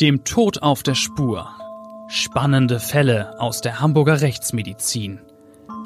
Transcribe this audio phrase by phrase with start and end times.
[0.00, 1.48] Dem Tod auf der Spur.
[2.08, 5.20] Spannende Fälle aus der Hamburger Rechtsmedizin.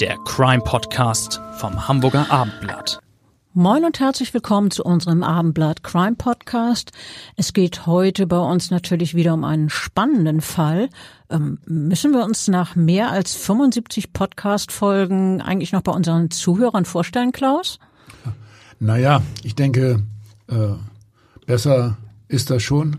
[0.00, 3.00] Der Crime Podcast vom Hamburger Abendblatt.
[3.52, 6.92] Moin und herzlich willkommen zu unserem Abendblatt Crime Podcast.
[7.36, 10.88] Es geht heute bei uns natürlich wieder um einen spannenden Fall.
[11.28, 17.32] Ähm, müssen wir uns nach mehr als 75 Podcast-Folgen eigentlich noch bei unseren Zuhörern vorstellen,
[17.32, 17.80] Klaus?
[18.78, 20.02] Naja, ich denke,
[20.48, 20.74] äh,
[21.44, 22.96] besser ist das schon.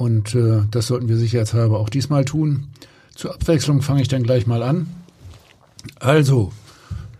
[0.00, 2.68] Und äh, das sollten wir sicherheitshalber auch diesmal tun.
[3.14, 4.86] Zur Abwechslung fange ich dann gleich mal an.
[5.98, 6.52] Also,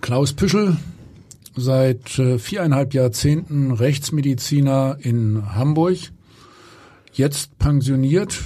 [0.00, 0.78] Klaus Püschel,
[1.54, 5.98] seit äh, viereinhalb Jahrzehnten Rechtsmediziner in Hamburg,
[7.12, 8.44] jetzt pensioniert,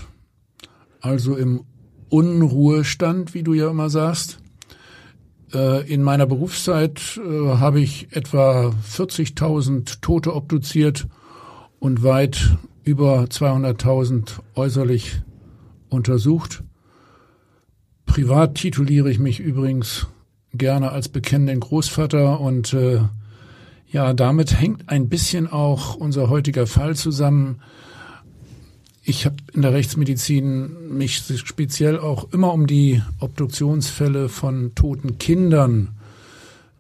[1.00, 1.62] also im
[2.08, 4.40] Unruhestand, wie du ja immer sagst.
[5.52, 11.06] Äh, in meiner Berufszeit äh, habe ich etwa 40.000 Tote obduziert
[11.78, 15.22] und weit über 200.000 äußerlich
[15.88, 16.62] untersucht.
[18.06, 20.06] Privat tituliere ich mich übrigens
[20.52, 23.00] gerne als bekennenden Großvater und äh,
[23.90, 27.60] ja, damit hängt ein bisschen auch unser heutiger Fall zusammen.
[29.02, 35.90] Ich habe in der Rechtsmedizin mich speziell auch immer um die Obduktionsfälle von toten Kindern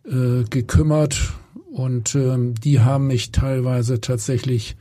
[0.04, 1.34] äh, gekümmert
[1.72, 4.76] und äh, die haben mich teilweise tatsächlich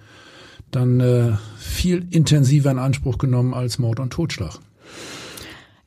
[0.75, 4.59] dann äh, viel intensiver in Anspruch genommen als Mord und Totschlag.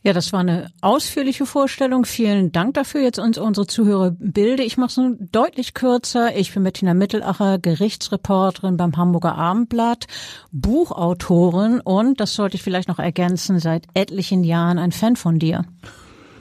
[0.07, 2.05] Ja, das war eine ausführliche Vorstellung.
[2.05, 3.01] Vielen Dank dafür.
[3.01, 4.63] Jetzt uns unsere Zuhörer bilde.
[4.63, 6.37] Ich mache es nun deutlich kürzer.
[6.37, 10.07] Ich bin Bettina Mittelacher, Gerichtsreporterin beim Hamburger Abendblatt,
[10.53, 15.65] Buchautorin und, das sollte ich vielleicht noch ergänzen, seit etlichen Jahren ein Fan von dir.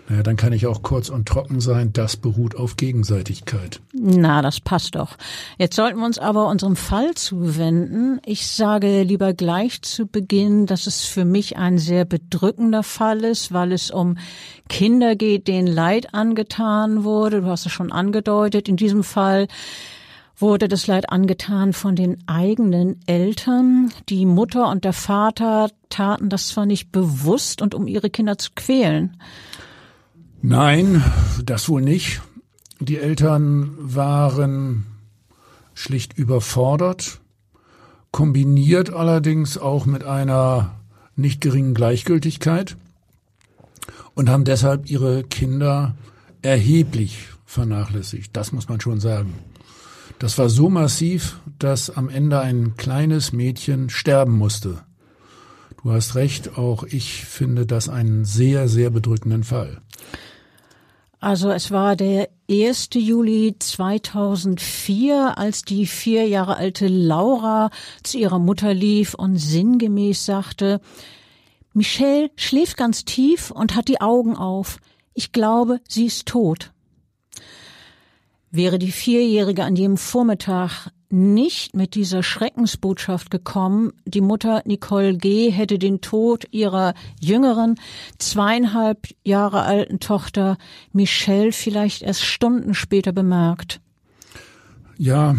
[0.07, 1.91] Naja, dann kann ich auch kurz und trocken sein.
[1.91, 3.79] Das beruht auf Gegenseitigkeit.
[3.91, 5.17] Na, das passt doch.
[5.57, 8.21] Jetzt sollten wir uns aber unserem Fall zuwenden.
[8.23, 13.51] Ich sage lieber gleich zu Beginn, dass es für mich ein sehr bedrückender Fall ist,
[13.51, 14.17] weil es um
[14.69, 17.41] Kinder geht, denen Leid angetan wurde.
[17.41, 18.69] Du hast es schon angedeutet.
[18.69, 19.47] In diesem Fall
[20.37, 23.91] wurde das Leid angetan von den eigenen Eltern.
[24.09, 28.51] Die Mutter und der Vater taten das zwar nicht bewusst und um ihre Kinder zu
[28.55, 29.17] quälen.
[30.47, 31.03] Nein,
[31.43, 32.21] das wohl nicht.
[32.79, 34.85] Die Eltern waren
[35.73, 37.19] schlicht überfordert,
[38.11, 40.75] kombiniert allerdings auch mit einer
[41.15, 42.77] nicht geringen Gleichgültigkeit
[44.13, 45.95] und haben deshalb ihre Kinder
[46.43, 48.29] erheblich vernachlässigt.
[48.37, 49.33] Das muss man schon sagen.
[50.19, 54.83] Das war so massiv, dass am Ende ein kleines Mädchen sterben musste.
[55.81, 59.81] Du hast recht, auch ich finde das einen sehr, sehr bedrückenden Fall.
[61.25, 62.89] Also es war der 1.
[62.93, 67.71] Juli 2004, als die vier Jahre alte Laura
[68.03, 70.81] zu ihrer Mutter lief und sinngemäß sagte,
[71.73, 74.77] Michelle schläft ganz tief und hat die Augen auf.
[75.15, 76.73] Ich glaube, sie ist tot.
[78.51, 83.93] Wäre die Vierjährige an jedem Vormittag nicht mit dieser Schreckensbotschaft gekommen.
[84.05, 85.51] Die Mutter Nicole G.
[85.51, 87.75] hätte den Tod ihrer jüngeren,
[88.17, 90.57] zweieinhalb Jahre alten Tochter
[90.91, 93.81] Michelle vielleicht erst Stunden später bemerkt.
[94.97, 95.35] Ja,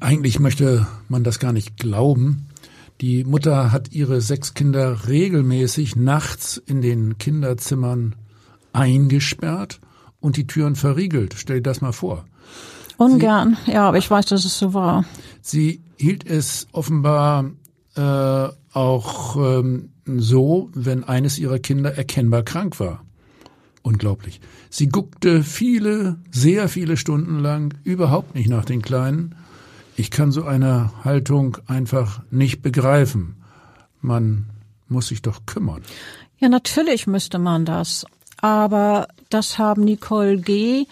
[0.00, 2.48] eigentlich möchte man das gar nicht glauben.
[3.00, 8.16] Die Mutter hat ihre sechs Kinder regelmäßig nachts in den Kinderzimmern
[8.72, 9.80] eingesperrt
[10.20, 11.34] und die Türen verriegelt.
[11.36, 12.24] Stell dir das mal vor.
[12.98, 15.04] Ungern, sie, ja, aber ich weiß, dass es so war.
[15.40, 17.50] Sie hielt es offenbar
[17.96, 23.04] äh, auch ähm, so, wenn eines ihrer Kinder erkennbar krank war.
[23.82, 24.40] Unglaublich.
[24.68, 29.34] Sie guckte viele, sehr viele Stunden lang überhaupt nicht nach den Kleinen.
[29.96, 33.36] Ich kann so eine Haltung einfach nicht begreifen.
[34.00, 34.50] Man
[34.88, 35.82] muss sich doch kümmern.
[36.38, 38.04] Ja, natürlich müsste man das.
[38.40, 40.86] Aber das haben Nicole G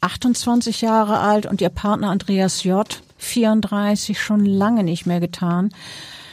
[0.00, 2.86] 28 Jahre alt und ihr Partner Andreas J.
[3.18, 5.70] 34 schon lange nicht mehr getan.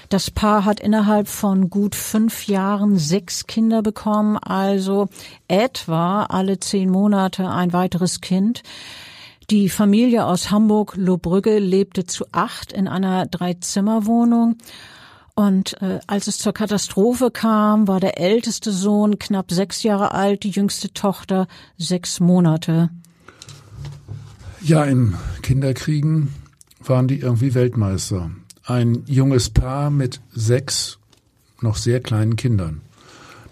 [0.09, 5.07] Das Paar hat innerhalb von gut fünf Jahren sechs Kinder bekommen, also
[5.47, 8.61] etwa alle zehn Monate ein weiteres Kind.
[9.49, 14.57] Die Familie aus Hamburg-Lohbrügge lebte zu acht in einer Dreizimmerwohnung.
[15.35, 20.43] Und äh, als es zur Katastrophe kam, war der älteste Sohn knapp sechs Jahre alt,
[20.43, 22.89] die jüngste Tochter sechs Monate.
[24.65, 26.33] Ja, im Kinderkriegen
[26.79, 28.31] waren die irgendwie Weltmeister.
[28.63, 30.99] Ein junges Paar mit sechs
[31.59, 32.79] noch sehr kleinen Kindern.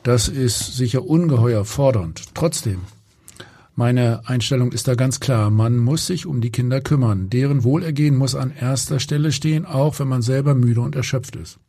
[0.03, 2.33] Das ist sicher ungeheuer fordernd.
[2.33, 2.79] Trotzdem,
[3.75, 5.49] meine Einstellung ist da ganz klar.
[5.49, 7.29] Man muss sich um die Kinder kümmern.
[7.29, 11.59] Deren Wohlergehen muss an erster Stelle stehen, auch wenn man selber müde und erschöpft ist.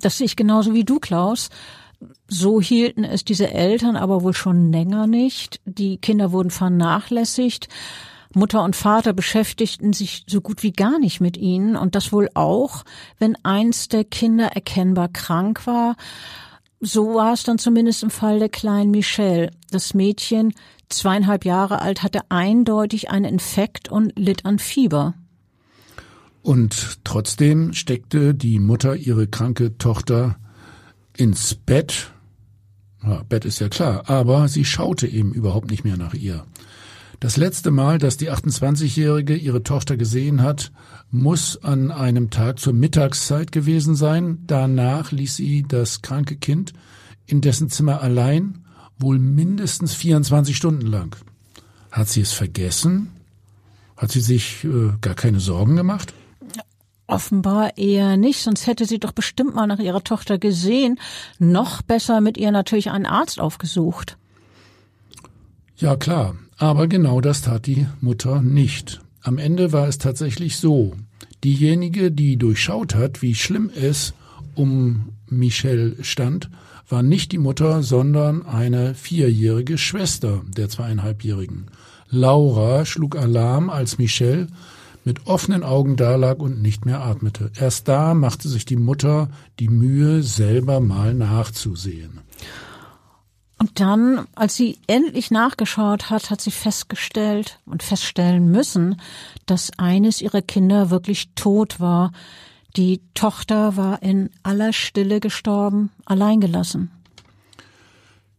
[0.00, 1.50] Das sehe ich genauso wie du, Klaus.
[2.26, 5.60] So hielten es diese Eltern aber wohl schon länger nicht.
[5.64, 7.68] Die Kinder wurden vernachlässigt.
[8.34, 12.28] Mutter und Vater beschäftigten sich so gut wie gar nicht mit ihnen und das wohl
[12.34, 12.84] auch,
[13.18, 15.96] wenn eins der Kinder erkennbar krank war.
[16.80, 19.50] So war es dann zumindest im Fall der kleinen Michelle.
[19.70, 20.54] Das Mädchen,
[20.88, 25.14] zweieinhalb Jahre alt, hatte eindeutig einen Infekt und litt an Fieber.
[26.42, 30.36] Und trotzdem steckte die Mutter ihre kranke Tochter
[31.16, 32.12] ins Bett.
[33.02, 36.46] Ja, Bett ist ja klar, aber sie schaute eben überhaupt nicht mehr nach ihr.
[37.20, 40.72] Das letzte Mal, dass die 28-Jährige ihre Tochter gesehen hat,
[41.10, 44.38] muss an einem Tag zur Mittagszeit gewesen sein.
[44.46, 46.72] Danach ließ sie das kranke Kind
[47.26, 48.64] in dessen Zimmer allein,
[48.98, 51.14] wohl mindestens 24 Stunden lang.
[51.92, 53.10] Hat sie es vergessen?
[53.98, 56.14] Hat sie sich äh, gar keine Sorgen gemacht?
[57.06, 60.98] Offenbar eher nicht, sonst hätte sie doch bestimmt mal nach ihrer Tochter gesehen.
[61.38, 64.16] Noch besser mit ihr natürlich einen Arzt aufgesucht.
[65.76, 69.00] Ja klar, aber genau das tat die Mutter nicht.
[69.22, 70.94] Am Ende war es tatsächlich so.
[71.42, 74.12] Diejenige, die durchschaut hat, wie schlimm es
[74.54, 76.50] um Michelle stand,
[76.86, 81.70] war nicht die Mutter, sondern eine vierjährige Schwester der zweieinhalbjährigen.
[82.10, 84.48] Laura schlug Alarm, als Michelle
[85.02, 87.50] mit offenen Augen dalag und nicht mehr atmete.
[87.58, 92.20] Erst da machte sich die Mutter die Mühe, selber mal nachzusehen.
[93.60, 98.98] Und dann, als sie endlich nachgeschaut hat, hat sie festgestellt und feststellen müssen,
[99.44, 102.10] dass eines ihrer Kinder wirklich tot war.
[102.76, 106.90] Die Tochter war in aller Stille gestorben, alleingelassen.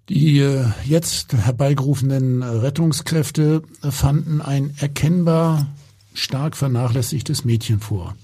[0.09, 5.67] Die äh, jetzt herbeigerufenen Rettungskräfte fanden ein erkennbar
[6.15, 8.15] stark vernachlässigtes Mädchen vor.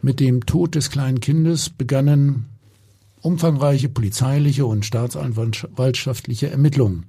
[0.00, 2.49] Mit dem Tod des kleinen Kindes begannen
[3.22, 7.06] umfangreiche polizeiliche und staatsanwaltschaftliche Ermittlungen.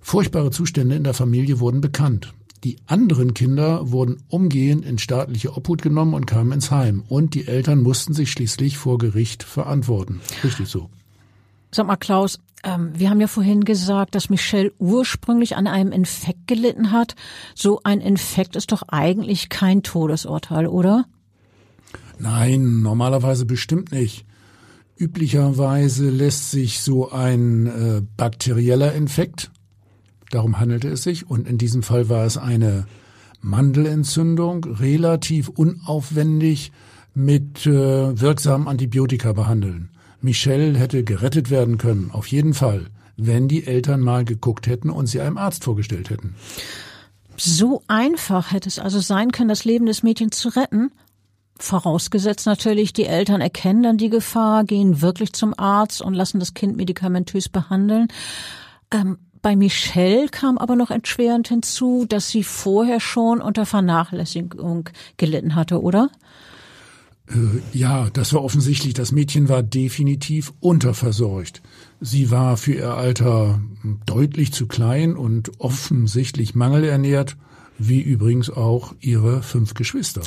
[0.00, 2.34] Furchtbare Zustände in der Familie wurden bekannt.
[2.64, 7.02] Die anderen Kinder wurden umgehend in staatliche Obhut genommen und kamen ins Heim.
[7.08, 10.20] Und die Eltern mussten sich schließlich vor Gericht verantworten.
[10.42, 10.88] Richtig so.
[11.70, 16.46] Sag mal, Klaus, ähm, wir haben ja vorhin gesagt, dass Michelle ursprünglich an einem Infekt
[16.46, 17.14] gelitten hat.
[17.54, 21.04] So ein Infekt ist doch eigentlich kein Todesurteil, oder?
[22.18, 24.24] Nein, normalerweise bestimmt nicht.
[24.96, 29.50] Üblicherweise lässt sich so ein äh, bakterieller Infekt,
[30.30, 32.86] darum handelte es sich, und in diesem Fall war es eine
[33.40, 36.72] Mandelentzündung, relativ unaufwendig
[37.12, 39.90] mit äh, wirksamen Antibiotika behandeln.
[40.20, 42.86] Michelle hätte gerettet werden können, auf jeden Fall,
[43.16, 46.34] wenn die Eltern mal geguckt hätten und sie einem Arzt vorgestellt hätten.
[47.36, 50.92] So einfach hätte es also sein können, das Leben des Mädchens zu retten.
[51.58, 56.54] Vorausgesetzt natürlich, die Eltern erkennen dann die Gefahr, gehen wirklich zum Arzt und lassen das
[56.54, 58.08] Kind medikamentös behandeln.
[58.90, 65.54] Ähm, bei Michelle kam aber noch entschwerend hinzu, dass sie vorher schon unter Vernachlässigung gelitten
[65.54, 66.10] hatte, oder?
[67.28, 68.94] Äh, ja, das war offensichtlich.
[68.94, 71.62] Das Mädchen war definitiv unterversorgt.
[72.00, 73.60] Sie war für ihr Alter
[74.06, 77.36] deutlich zu klein und offensichtlich mangelernährt,
[77.78, 80.22] wie übrigens auch ihre fünf Geschwister.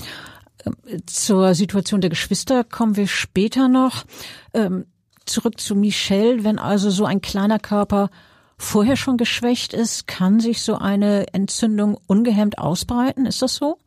[1.06, 4.06] Zur Situation der Geschwister kommen wir später noch.
[4.54, 4.86] Ähm,
[5.26, 6.44] zurück zu Michelle.
[6.44, 8.10] Wenn also so ein kleiner Körper
[8.58, 13.26] vorher schon geschwächt ist, kann sich so eine Entzündung ungehemmt ausbreiten.
[13.26, 13.78] Ist das so?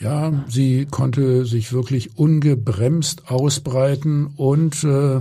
[0.00, 5.20] Ja, sie konnte sich wirklich ungebremst ausbreiten und äh,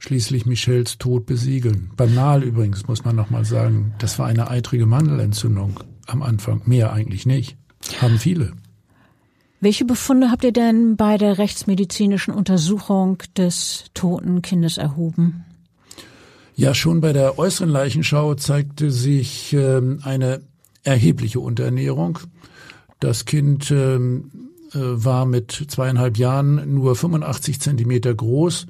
[0.00, 1.92] schließlich Michels Tod besiegeln.
[1.96, 3.94] Banal übrigens, muss man nochmal sagen.
[3.98, 6.62] Das war eine eitrige Mandelentzündung am Anfang.
[6.66, 7.56] Mehr eigentlich nicht.
[8.00, 8.52] Haben viele.
[9.62, 15.44] Welche Befunde habt ihr denn bei der rechtsmedizinischen Untersuchung des toten Kindes erhoben?
[16.56, 20.40] Ja, schon bei der äußeren Leichenschau zeigte sich ähm, eine
[20.82, 22.18] erhebliche Unterernährung.
[22.98, 24.32] Das Kind ähm,
[24.72, 28.66] äh, war mit zweieinhalb Jahren nur 85 Zentimeter groß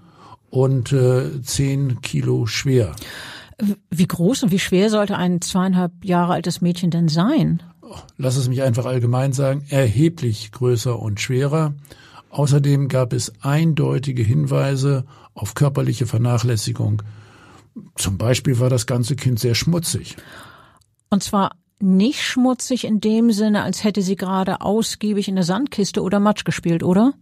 [0.51, 2.95] und äh, zehn Kilo schwer.
[3.89, 7.63] Wie groß und wie schwer sollte ein zweieinhalb Jahre altes Mädchen denn sein?
[8.17, 11.75] Lass es mich einfach allgemein sagen, erheblich größer und schwerer.
[12.31, 17.03] Außerdem gab es eindeutige Hinweise auf körperliche Vernachlässigung.
[17.97, 20.17] Zum Beispiel war das ganze Kind sehr schmutzig.
[21.11, 26.03] Und zwar nicht schmutzig in dem Sinne, als hätte sie gerade ausgiebig in der Sandkiste
[26.03, 27.13] oder Matsch gespielt, oder?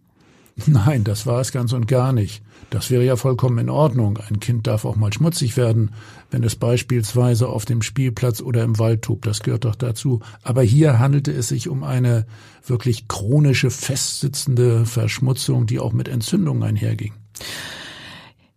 [0.66, 2.42] Nein, das war es ganz und gar nicht.
[2.71, 4.19] Das wäre ja vollkommen in Ordnung.
[4.19, 5.90] Ein Kind darf auch mal schmutzig werden,
[6.30, 9.26] wenn es beispielsweise auf dem Spielplatz oder im Wald tobt.
[9.26, 10.21] Das gehört doch dazu.
[10.42, 12.26] Aber hier handelte es sich um eine
[12.64, 17.12] wirklich chronische, festsitzende Verschmutzung, die auch mit Entzündungen einherging.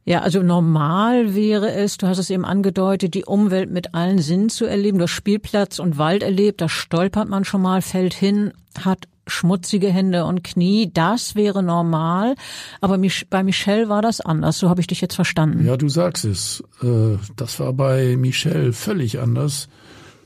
[0.06, 4.50] Ja, also normal wäre es, du hast es eben angedeutet, die Umwelt mit allen Sinnen
[4.50, 4.98] zu erleben.
[4.98, 8.52] Du hast Spielplatz und Wald erlebt, da stolpert man schon mal, fällt hin,
[8.84, 12.36] hat schmutzige Hände und Knie, das wäre normal.
[12.82, 13.00] Aber
[13.30, 15.66] bei Michelle war das anders, so habe ich dich jetzt verstanden.
[15.66, 16.64] Ja, du sagst es.
[16.82, 19.70] Äh, das war bei Michelle völlig anders.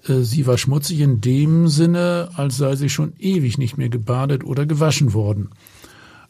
[0.08, 4.44] Äh, sie war schmutzig in dem Sinne, als sei sie schon ewig nicht mehr gebadet
[4.44, 5.50] oder gewaschen worden.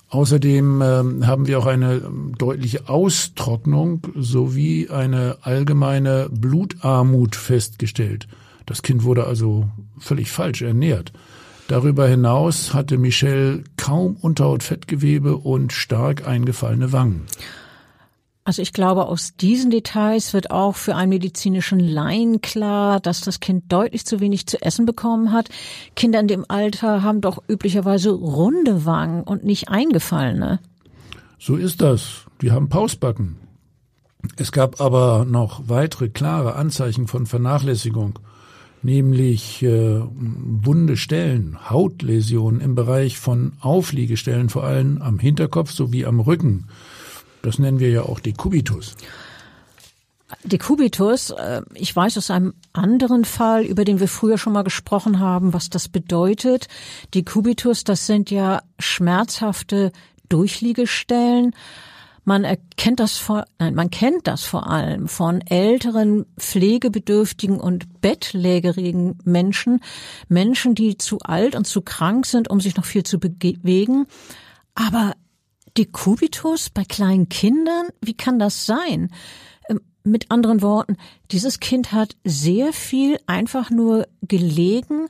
[0.09, 8.27] Außerdem ähm, haben wir auch eine ähm, deutliche Austrocknung sowie eine allgemeine Blutarmut festgestellt.
[8.65, 9.67] Das Kind wurde also
[10.00, 11.12] völlig falsch ernährt.
[11.67, 17.25] Darüber hinaus hatte Michelle kaum Unterhautfettgewebe und stark eingefallene Wangen.
[18.45, 23.41] Also ich glaube, aus diesen Details wird auch für einen medizinischen Laien klar, dass das
[23.41, 25.50] Kind deutlich zu wenig zu essen bekommen hat.
[25.97, 30.62] Kinder in dem Alter haben doch üblicherweise runde Wangen und nicht eingefallene.
[31.38, 32.21] So ist das.
[32.41, 33.36] Die haben Pausbacken.
[34.38, 38.19] Es gab aber noch weitere klare Anzeichen von Vernachlässigung,
[38.88, 46.20] nämlich äh, wunde Stellen, Hautläsionen im Bereich von Aufliegestellen, vor allem am Hinterkopf sowie am
[46.20, 46.65] Rücken
[47.48, 48.96] das nennen wir ja auch Dekubitus.
[50.44, 55.20] Dekubitus, äh, ich weiß aus einem anderen Fall, über den wir früher schon mal gesprochen
[55.20, 56.67] haben, was das bedeutet.
[57.15, 59.94] Dekubitus, das sind ja schmerzhafte
[60.27, 61.56] Durchliegestellen.
[62.27, 69.17] Man erkennt das vor, nein, man kennt das vor allem von älteren, pflegebedürftigen und bettlägerigen
[69.24, 69.79] Menschen.
[70.27, 74.07] Menschen, die zu alt und zu krank sind, um sich noch viel zu bewegen.
[74.75, 75.13] Aber
[75.77, 77.88] Dekubitus bei kleinen Kindern?
[78.01, 79.10] Wie kann das sein?
[79.69, 80.98] Ähm, mit anderen Worten,
[81.31, 85.07] dieses Kind hat sehr viel einfach nur gelegen.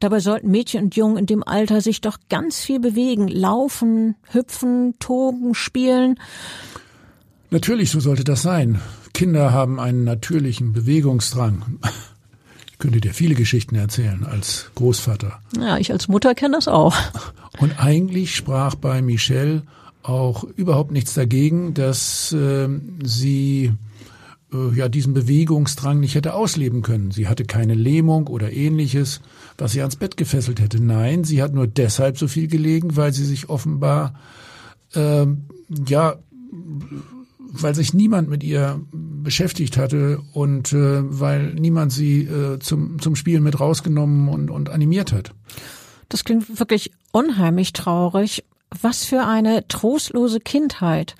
[0.00, 4.94] Dabei sollten Mädchen und Jungen in dem Alter sich doch ganz viel bewegen, laufen, hüpfen,
[4.98, 6.18] toben, spielen.
[7.50, 8.80] Natürlich, so sollte das sein.
[9.12, 11.78] Kinder haben einen natürlichen Bewegungsdrang.
[12.70, 15.38] Ich könnte dir viele Geschichten erzählen als Großvater.
[15.60, 16.96] Ja, ich als Mutter kenne das auch.
[17.58, 19.64] Und eigentlich sprach bei Michelle
[20.02, 22.68] auch überhaupt nichts dagegen, dass äh,
[23.02, 23.72] sie
[24.52, 27.10] äh, ja diesen Bewegungsdrang nicht hätte ausleben können.
[27.10, 29.20] Sie hatte keine Lähmung oder ähnliches,
[29.60, 30.82] was sie ans Bett gefesselt hätte.
[30.82, 34.14] Nein, sie hat nur deshalb so viel gelegen, weil sie sich offenbar
[34.94, 35.26] äh,
[35.88, 36.16] ja
[37.52, 43.16] weil sich niemand mit ihr beschäftigt hatte und äh, weil niemand sie äh, zum, zum
[43.16, 45.32] Spielen mit rausgenommen und, und animiert hat.
[46.08, 48.44] Das klingt wirklich unheimlich traurig
[48.82, 51.14] was für eine trostlose Kindheit.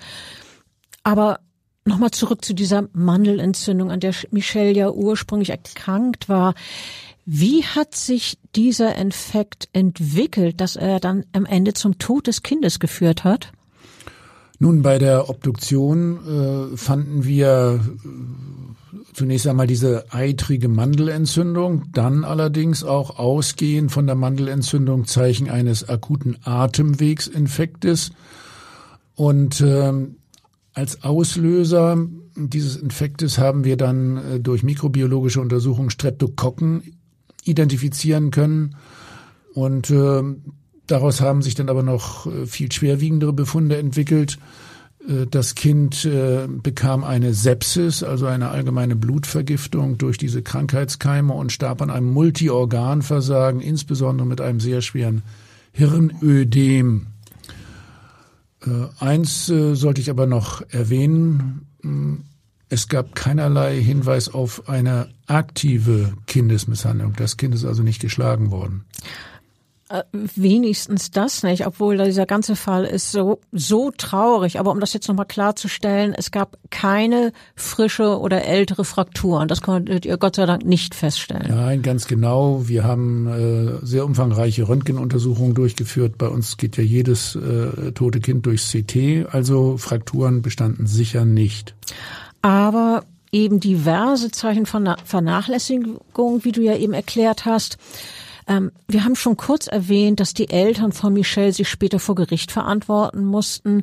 [1.03, 1.39] Aber
[1.85, 6.53] nochmal zurück zu dieser Mandelentzündung, an der Michelle ja ursprünglich erkrankt war.
[7.25, 12.79] Wie hat sich dieser Infekt entwickelt, dass er dann am Ende zum Tod des Kindes
[12.79, 13.51] geführt hat?
[14.59, 17.79] Nun, bei der Obduktion äh, fanden wir
[19.13, 26.37] zunächst einmal diese eitrige Mandelentzündung, dann allerdings auch ausgehend von der Mandelentzündung Zeichen eines akuten
[26.43, 28.11] Atemwegsinfektes.
[29.15, 29.93] Und äh,
[30.73, 37.00] als Auslöser dieses Infektes haben wir dann äh, durch mikrobiologische Untersuchungen Streptokokken
[37.43, 38.75] identifizieren können.
[39.53, 40.23] Und äh,
[40.87, 44.37] daraus haben sich dann aber noch äh, viel schwerwiegendere Befunde entwickelt.
[45.07, 51.51] Äh, das Kind äh, bekam eine Sepsis, also eine allgemeine Blutvergiftung durch diese Krankheitskeime und
[51.51, 55.23] starb an einem Multiorganversagen, insbesondere mit einem sehr schweren
[55.73, 57.07] Hirnödem.
[58.99, 61.65] Eins sollte ich aber noch erwähnen.
[62.71, 67.11] Es gab keinerlei Hinweis auf eine aktive Kindesmisshandlung.
[67.17, 68.85] Das Kind ist also nicht geschlagen worden.
[69.89, 74.57] Äh, wenigstens das nicht, obwohl dieser ganze Fall ist so, so traurig.
[74.57, 79.49] Aber um das jetzt nochmal klarzustellen, es gab keine frische oder ältere Frakturen.
[79.49, 81.53] Das konntet ihr Gott sei Dank nicht feststellen.
[81.53, 82.69] Nein, ganz genau.
[82.69, 86.17] Wir haben äh, sehr umfangreiche Röntgenuntersuchungen durchgeführt.
[86.17, 89.25] Bei uns geht ja jedes äh, tote Kind durchs CT.
[89.29, 91.75] Also Frakturen bestanden sicher nicht.
[92.41, 97.77] Aber eben diverse Zeichen von Vernachlässigung, wie du ja eben erklärt hast.
[98.47, 102.51] Ähm, wir haben schon kurz erwähnt, dass die Eltern von Michelle sich später vor Gericht
[102.51, 103.81] verantworten mussten.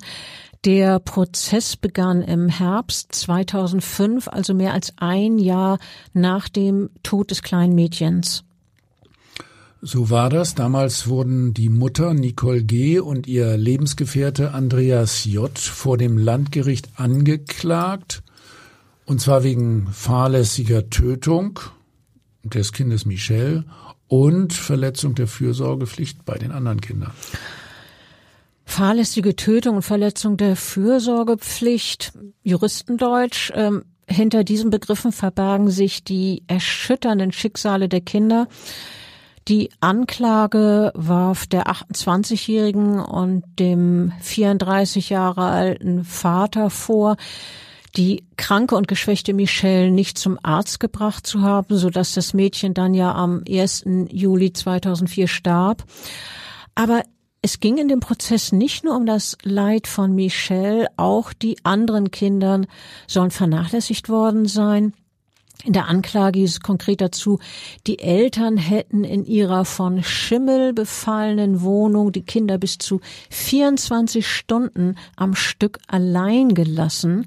[0.64, 5.78] Der Prozess begann im Herbst 2005, also mehr als ein Jahr
[6.12, 8.44] nach dem Tod des kleinen Mädchens.
[9.80, 10.56] So war das.
[10.56, 12.98] Damals wurden die Mutter Nicole G.
[12.98, 15.56] und ihr Lebensgefährte Andreas J.
[15.56, 18.24] vor dem Landgericht angeklagt.
[19.08, 21.60] Und zwar wegen fahrlässiger Tötung
[22.44, 23.64] des Kindes Michelle
[24.06, 27.12] und Verletzung der Fürsorgepflicht bei den anderen Kindern.
[28.66, 32.12] Fahrlässige Tötung und Verletzung der Fürsorgepflicht,
[32.42, 33.50] Juristendeutsch.
[33.54, 38.46] Ähm, hinter diesen Begriffen verbergen sich die erschütternden Schicksale der Kinder.
[39.48, 47.16] Die Anklage warf der 28-jährigen und dem 34 Jahre alten Vater vor,
[47.98, 52.72] die kranke und geschwächte Michelle nicht zum Arzt gebracht zu haben, so dass das Mädchen
[52.72, 53.84] dann ja am 1.
[54.10, 55.84] Juli 2004 starb.
[56.76, 57.02] Aber
[57.42, 62.12] es ging in dem Prozess nicht nur um das Leid von Michelle, auch die anderen
[62.12, 62.66] Kindern
[63.08, 64.92] sollen vernachlässigt worden sein.
[65.64, 67.40] In der Anklage ist konkret dazu,
[67.88, 73.00] die Eltern hätten in ihrer von Schimmel befallenen Wohnung die Kinder bis zu
[73.30, 77.26] 24 Stunden am Stück allein gelassen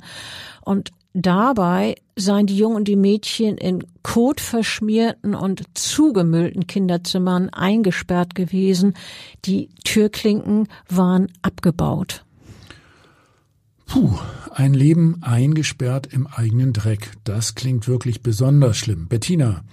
[0.63, 8.94] und Dabei seien die Jungen und die Mädchen in kotverschmierten und zugemüllten Kinderzimmern eingesperrt gewesen.
[9.44, 12.24] Die Türklinken waren abgebaut.
[13.88, 14.18] Puh,
[14.53, 17.12] ein Leben eingesperrt im eigenen Dreck.
[17.25, 19.08] Das klingt wirklich besonders schlimm.
[19.10, 19.65] Bettina,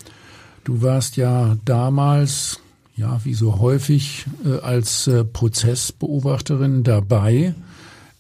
[0.65, 2.59] du warst ja damals,
[2.97, 7.55] ja, wie so häufig, äh, als äh, Prozessbeobachterin dabei.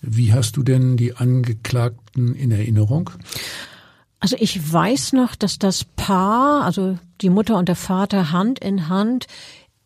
[0.00, 3.10] Wie hast du denn die Angeklagten in Erinnerung?
[4.20, 8.88] Also ich weiß noch, dass das Paar, also die Mutter und der Vater Hand in
[8.88, 9.26] Hand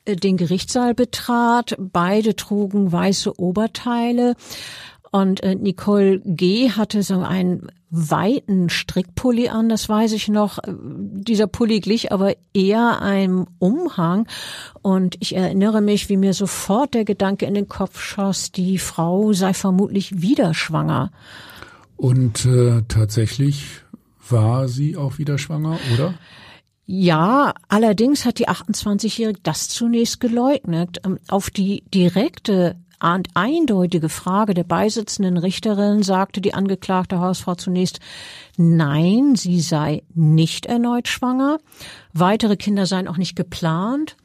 [0.05, 1.77] äh, den Gerichtssaal betrat.
[1.79, 4.35] Beide trugen weiße Oberteile.
[5.11, 6.71] Und äh, Nicole G.
[6.71, 10.59] hatte so einen weiten Strickpulli an, das weiß ich noch.
[10.67, 14.27] Dieser Pulli glich aber eher einem Umhang.
[14.81, 19.35] Und ich erinnere mich, wie mir sofort der Gedanke in den Kopf schoss, die Frau
[19.35, 21.13] sei vermutlich wieder schwanger.
[21.97, 23.83] Und äh, tatsächlich
[24.29, 26.15] war sie auch wieder schwanger, oder?
[26.87, 31.01] Ja, allerdings hat die 28-Jährige das zunächst geleugnet.
[31.05, 38.01] Ähm, auf die direkte eindeutige Frage der beisitzenden Richterin sagte die angeklagte Hausfrau zunächst,
[38.57, 41.59] nein, sie sei nicht erneut schwanger.
[42.13, 44.17] Weitere Kinder seien auch nicht geplant.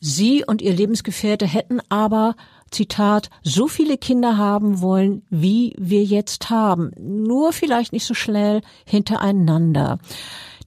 [0.00, 2.34] Sie und ihr Lebensgefährte hätten aber
[2.70, 8.62] Zitat, so viele Kinder haben wollen, wie wir jetzt haben, nur vielleicht nicht so schnell
[8.86, 9.98] hintereinander.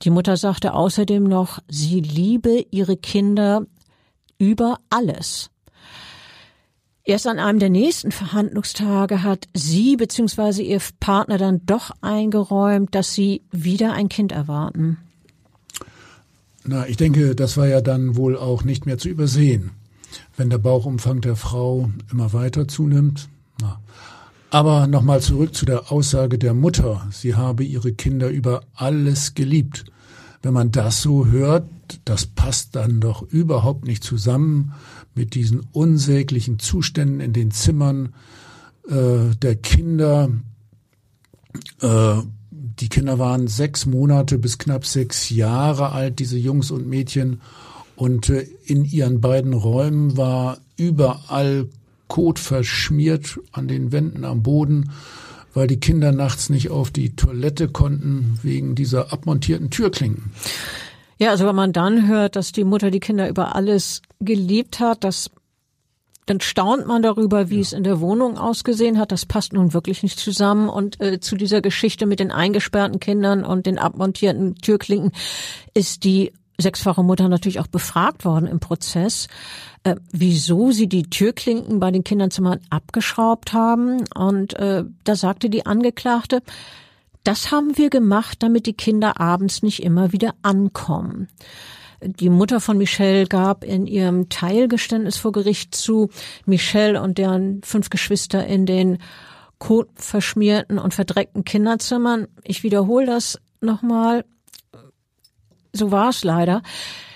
[0.03, 3.65] Die Mutter sagte außerdem noch, sie liebe ihre Kinder
[4.37, 5.49] über alles.
[7.05, 10.63] Erst an einem der nächsten Verhandlungstage hat sie bzw.
[10.63, 14.97] ihr Partner dann doch eingeräumt, dass sie wieder ein Kind erwarten.
[16.63, 19.71] Na, ich denke, das war ja dann wohl auch nicht mehr zu übersehen,
[20.37, 23.27] wenn der Bauchumfang der Frau immer weiter zunimmt.
[23.59, 23.81] Na.
[24.49, 29.83] Aber nochmal zurück zu der Aussage der Mutter, sie habe ihre Kinder über alles geliebt.
[30.43, 31.69] Wenn man das so hört,
[32.03, 34.73] das passt dann doch überhaupt nicht zusammen
[35.15, 38.13] mit diesen unsäglichen Zuständen in den Zimmern
[38.89, 40.29] äh, der Kinder.
[41.79, 42.15] Äh,
[42.51, 47.39] die Kinder waren sechs Monate bis knapp sechs Jahre alt, diese Jungs und Mädchen.
[47.95, 51.69] Und äh, in ihren beiden Räumen war überall
[52.09, 54.91] Kot verschmiert an den Wänden, am Boden,
[55.53, 60.31] weil die Kinder nachts nicht auf die Toilette konnten wegen dieser abmontierten Türklinken.
[61.17, 65.03] Ja, also wenn man dann hört, dass die Mutter die Kinder über alles geliebt hat,
[65.03, 65.29] das
[66.25, 67.61] dann staunt man darüber, wie ja.
[67.61, 69.11] es in der Wohnung ausgesehen hat.
[69.11, 70.69] Das passt nun wirklich nicht zusammen.
[70.69, 75.11] Und äh, zu dieser Geschichte mit den eingesperrten Kindern und den abmontierten Türklinken
[75.73, 79.27] ist die sechsfache Mutter natürlich auch befragt worden im Prozess,
[79.83, 84.03] äh, wieso sie die Türklinken bei den Kinderzimmern abgeschraubt haben.
[84.15, 86.41] Und äh, da sagte die Angeklagte,
[87.23, 91.29] das haben wir gemacht, damit die Kinder abends nicht immer wieder ankommen.
[92.01, 96.09] Die Mutter von Michelle gab in ihrem Teilgeständnis vor Gericht zu,
[96.45, 98.97] Michelle und deren fünf Geschwister in den
[99.59, 102.27] kotverschmierten und verdreckten Kinderzimmern.
[102.43, 104.25] Ich wiederhole das nochmal.
[105.73, 106.61] So war es leider.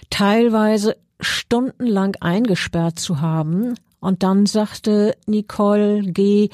[0.10, 3.76] Teilweise stundenlang eingesperrt zu haben.
[4.00, 6.50] Und dann sagte Nicole G.,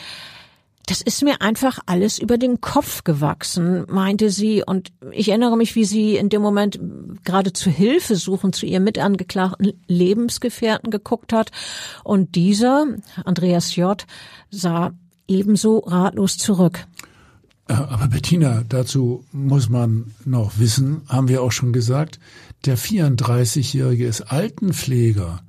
[0.86, 4.64] das ist mir einfach alles über den Kopf gewachsen, meinte sie.
[4.66, 6.78] Und ich erinnere mich, wie sie in dem Moment
[7.24, 11.52] gerade zu Hilfe suchen zu ihrem mitangeklagten Lebensgefährten geguckt hat.
[12.04, 12.86] Und dieser,
[13.24, 14.06] Andreas J.,
[14.50, 14.92] sah
[15.26, 16.86] ebenso ratlos zurück.
[17.68, 22.20] Aber Bettina, dazu muss man noch wissen, haben wir auch schon gesagt,
[22.66, 25.42] der 34-Jährige ist Altenpfleger.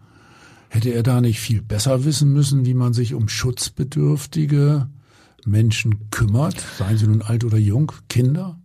[0.69, 4.89] Hätte er da nicht viel besser wissen müssen, wie man sich um schutzbedürftige
[5.45, 8.59] Menschen kümmert, seien sie nun alt oder jung, Kinder?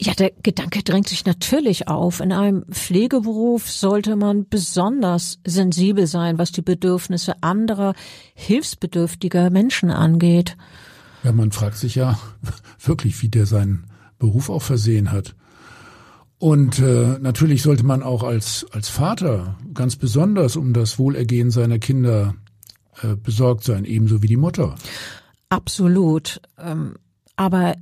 [0.00, 2.20] Ja, der Gedanke drängt sich natürlich auf.
[2.20, 7.94] In einem Pflegeberuf sollte man besonders sensibel sein, was die Bedürfnisse anderer
[8.34, 10.56] hilfsbedürftiger Menschen angeht.
[11.24, 12.18] Ja, man fragt sich ja
[12.80, 13.86] wirklich, wie der seinen
[14.18, 15.34] Beruf auch versehen hat.
[16.38, 21.80] Und äh, natürlich sollte man auch als, als Vater ganz besonders um das Wohlergehen seiner
[21.80, 22.34] Kinder
[23.02, 24.76] äh, besorgt sein, ebenso wie die Mutter.
[25.48, 26.40] Absolut.
[26.58, 26.94] Ähm,
[27.34, 27.74] aber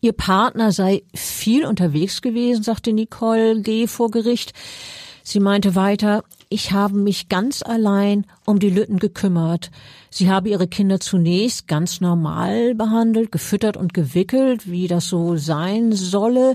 [0.00, 3.86] ihr Partner sei viel unterwegs gewesen, sagte Nicole G.
[3.86, 4.52] vor Gericht.
[5.22, 9.70] Sie meinte weiter, ich habe mich ganz allein um die Lütten gekümmert.
[10.10, 15.92] Sie habe ihre Kinder zunächst ganz normal behandelt, gefüttert und gewickelt, wie das so sein
[15.92, 16.54] solle.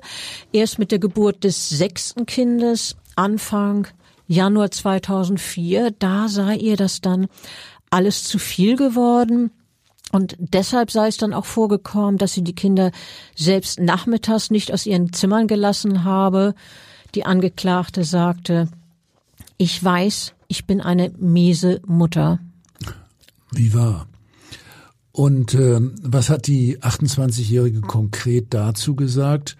[0.52, 3.88] Erst mit der Geburt des sechsten Kindes, Anfang
[4.28, 7.28] Januar 2004, da sei ihr das dann
[7.90, 9.52] alles zu viel geworden.
[10.12, 12.92] Und deshalb sei es dann auch vorgekommen, dass sie die Kinder
[13.36, 16.54] selbst nachmittags nicht aus ihren Zimmern gelassen habe.
[17.16, 18.70] Die Angeklagte sagte,
[19.58, 22.40] ich weiß, ich bin eine miese Mutter.
[23.52, 24.08] Wie wahr?
[25.12, 29.58] Und äh, was hat die 28-Jährige konkret dazu gesagt,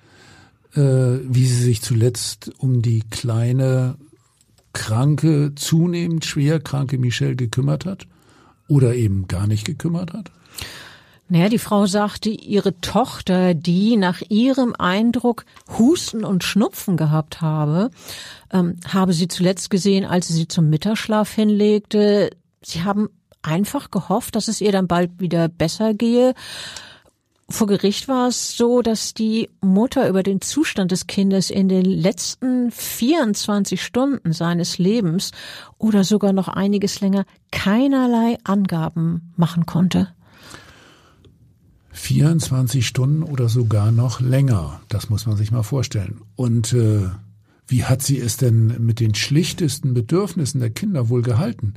[0.76, 3.96] äh, wie sie sich zuletzt um die kleine,
[4.74, 8.08] kranke, zunehmend schwer kranke Michelle gekümmert hat?
[8.68, 10.32] Oder eben gar nicht gekümmert hat?
[11.30, 15.46] Naja, die Frau sagte, ihre Tochter, die nach ihrem Eindruck
[15.78, 17.92] Husten und Schnupfen gehabt habe,
[18.52, 22.30] ähm, habe sie zuletzt gesehen, als sie sie zum Mittagsschlaf hinlegte.
[22.62, 23.10] Sie haben
[23.42, 26.34] einfach gehofft, dass es ihr dann bald wieder besser gehe.
[27.50, 31.86] Vor Gericht war es so, dass die Mutter über den Zustand des Kindes in den
[31.86, 35.32] letzten 24 Stunden seines Lebens
[35.78, 40.10] oder sogar noch einiges länger keinerlei Angaben machen konnte.
[41.98, 44.82] 24 Stunden oder sogar noch länger.
[44.88, 46.22] Das muss man sich mal vorstellen.
[46.36, 47.10] Und äh,
[47.68, 51.74] wie hat sie es denn mit den schlichtesten Bedürfnissen der Kinder wohl gehalten?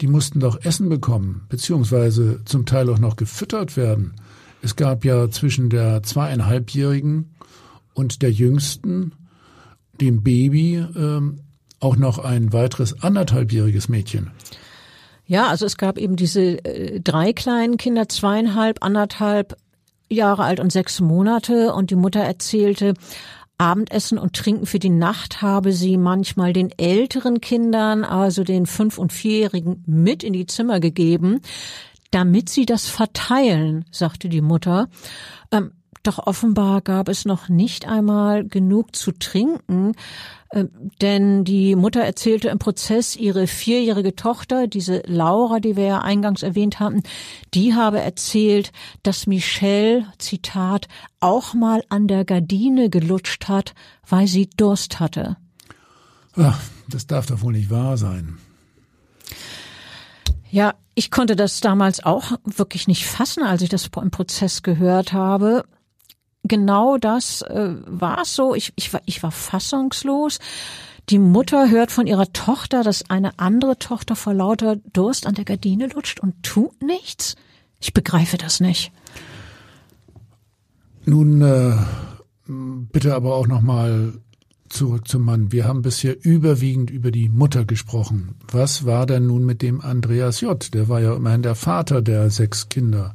[0.00, 4.14] Die mussten doch Essen bekommen, beziehungsweise zum Teil auch noch gefüttert werden.
[4.62, 7.34] Es gab ja zwischen der zweieinhalbjährigen
[7.92, 9.12] und der jüngsten,
[10.00, 11.40] dem Baby, ähm,
[11.80, 14.30] auch noch ein weiteres anderthalbjähriges Mädchen.
[15.26, 19.56] Ja, also es gab eben diese äh, drei kleinen Kinder, zweieinhalb, anderthalb,
[20.14, 22.94] Jahre alt und sechs Monate und die Mutter erzählte,
[23.56, 28.98] Abendessen und Trinken für die Nacht habe sie manchmal den älteren Kindern, also den fünf-
[28.98, 31.40] und vierjährigen, mit in die Zimmer gegeben,
[32.10, 34.88] damit sie das verteilen, sagte die Mutter.
[35.52, 35.72] Ähm,
[36.06, 39.92] doch offenbar gab es noch nicht einmal genug zu trinken,
[40.50, 40.66] äh,
[41.00, 46.42] denn die Mutter erzählte im Prozess, ihre vierjährige Tochter, diese Laura, die wir ja eingangs
[46.42, 47.02] erwähnt hatten,
[47.54, 48.70] die habe erzählt,
[49.02, 50.88] dass Michelle, Zitat,
[51.20, 53.74] auch mal an der Gardine gelutscht hat,
[54.08, 55.36] weil sie Durst hatte.
[56.36, 58.38] Ach, das darf doch wohl nicht wahr sein.
[60.50, 65.12] Ja, ich konnte das damals auch wirklich nicht fassen, als ich das im Prozess gehört
[65.12, 65.64] habe
[66.44, 68.54] genau das äh, war es so.
[68.54, 70.38] Ich, ich, war, ich war fassungslos.
[71.10, 75.44] Die Mutter hört von ihrer Tochter, dass eine andere Tochter vor lauter Durst an der
[75.44, 77.36] Gardine lutscht und tut nichts.
[77.80, 78.92] Ich begreife das nicht.
[81.04, 81.76] Nun äh,
[82.46, 84.14] bitte aber auch noch mal
[84.70, 85.52] zurück zum Mann.
[85.52, 88.36] Wir haben bisher überwiegend über die Mutter gesprochen.
[88.50, 90.72] Was war denn nun mit dem Andreas J?
[90.72, 93.14] Der war ja immerhin der Vater der sechs Kinder.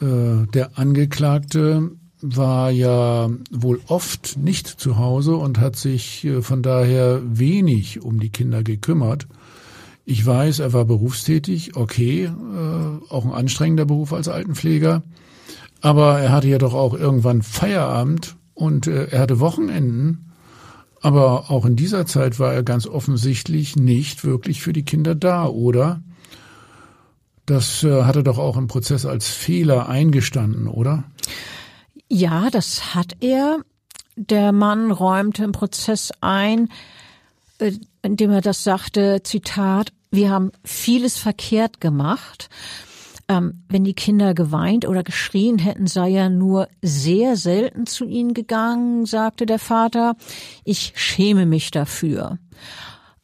[0.00, 1.92] Äh, der Angeklagte
[2.22, 8.20] war ja wohl oft nicht zu Hause und hat sich äh, von daher wenig um
[8.20, 9.26] die Kinder gekümmert.
[10.04, 15.02] Ich weiß, er war berufstätig, okay, äh, auch ein anstrengender Beruf als Altenpfleger,
[15.80, 20.32] aber er hatte ja doch auch irgendwann Feierabend und äh, er hatte Wochenenden.
[21.00, 25.46] Aber auch in dieser Zeit war er ganz offensichtlich nicht wirklich für die Kinder da,
[25.46, 26.00] oder?
[27.44, 31.02] Das hat er doch auch im Prozess als Fehler eingestanden, oder?
[32.14, 33.60] Ja, das hat er.
[34.16, 36.68] Der Mann räumte im Prozess ein,
[37.56, 37.72] äh,
[38.02, 42.50] indem er das sagte, Zitat, wir haben vieles verkehrt gemacht.
[43.28, 48.34] Ähm, wenn die Kinder geweint oder geschrien hätten, sei er nur sehr selten zu ihnen
[48.34, 50.14] gegangen, sagte der Vater.
[50.64, 52.36] Ich schäme mich dafür.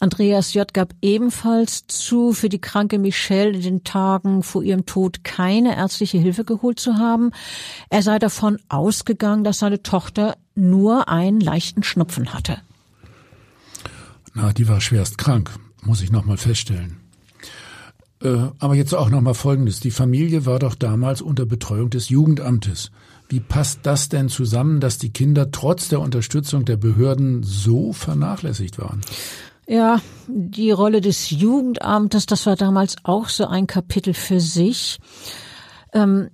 [0.01, 0.73] Andreas J.
[0.73, 6.19] gab ebenfalls zu, für die kranke Michelle in den Tagen vor ihrem Tod keine ärztliche
[6.19, 7.33] Hilfe geholt zu haben.
[7.91, 12.59] Er sei davon ausgegangen, dass seine Tochter nur einen leichten Schnupfen hatte.
[14.35, 15.51] Na, die war schwerst krank,
[15.83, 17.01] muss ich nochmal feststellen.
[18.23, 19.81] Äh, aber jetzt auch nochmal Folgendes.
[19.81, 22.93] Die Familie war doch damals unter Betreuung des Jugendamtes.
[23.29, 28.79] Wie passt das denn zusammen, dass die Kinder trotz der Unterstützung der Behörden so vernachlässigt
[28.79, 29.01] waren?
[29.71, 34.99] Ja, die Rolle des Jugendamtes, das war damals auch so ein Kapitel für sich.
[35.93, 36.31] Ähm,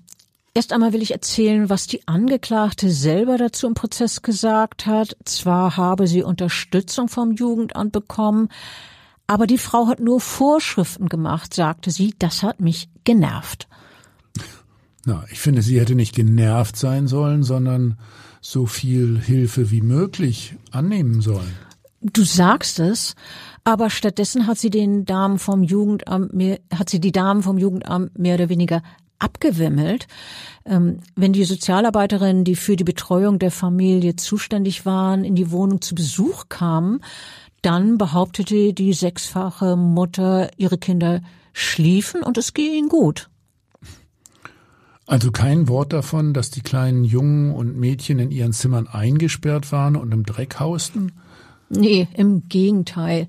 [0.54, 5.16] erst einmal will ich erzählen, was die Angeklagte selber dazu im Prozess gesagt hat.
[5.24, 8.50] Zwar habe sie Unterstützung vom Jugendamt bekommen,
[9.26, 12.14] aber die Frau hat nur Vorschriften gemacht, sagte sie.
[12.20, 13.66] Das hat mich genervt.
[15.04, 17.98] Na, ich finde, sie hätte nicht genervt sein sollen, sondern
[18.40, 21.52] so viel Hilfe wie möglich annehmen sollen.
[22.04, 23.14] Du sagst es,
[23.64, 28.18] aber stattdessen hat sie den Damen vom Jugendamt mehr, hat sie die Damen vom Jugendamt
[28.18, 28.82] mehr oder weniger
[29.18, 30.06] abgewimmelt.
[30.66, 35.80] Ähm, wenn die Sozialarbeiterinnen, die für die Betreuung der Familie zuständig waren, in die Wohnung
[35.80, 37.00] zu Besuch kamen,
[37.62, 41.22] dann behauptete die sechsfache Mutter, ihre Kinder
[41.54, 43.30] schliefen und es gehe ihnen gut.
[45.06, 49.96] Also kein Wort davon, dass die kleinen Jungen und Mädchen in ihren Zimmern eingesperrt waren
[49.96, 51.12] und im Dreck hausten?
[51.68, 53.27] Nee, im Gegenteil.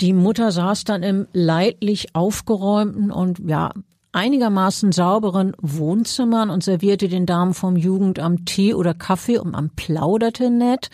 [0.00, 3.72] Die Mutter saß dann im leidlich aufgeräumten und ja,
[4.12, 10.50] einigermaßen sauberen Wohnzimmern und servierte den Damen vom Jugendamt Tee oder Kaffee und man plauderte
[10.50, 10.90] nett.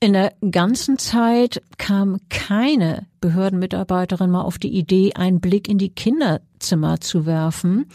[0.00, 5.90] In der ganzen Zeit kam keine Behördenmitarbeiterin mal auf die Idee, einen Blick in die
[5.90, 7.86] Kinderzimmer zu werfen.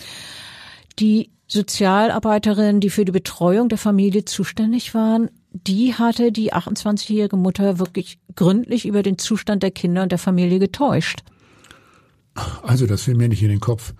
[0.99, 5.29] Die Sozialarbeiterin, die für die Betreuung der Familie zuständig waren,
[5.65, 10.59] die hatte die 28-jährige Mutter wirklich gründlich über den Zustand der Kinder und der Familie
[10.59, 11.23] getäuscht.
[12.61, 13.93] Also das will mir nicht in den Kopf.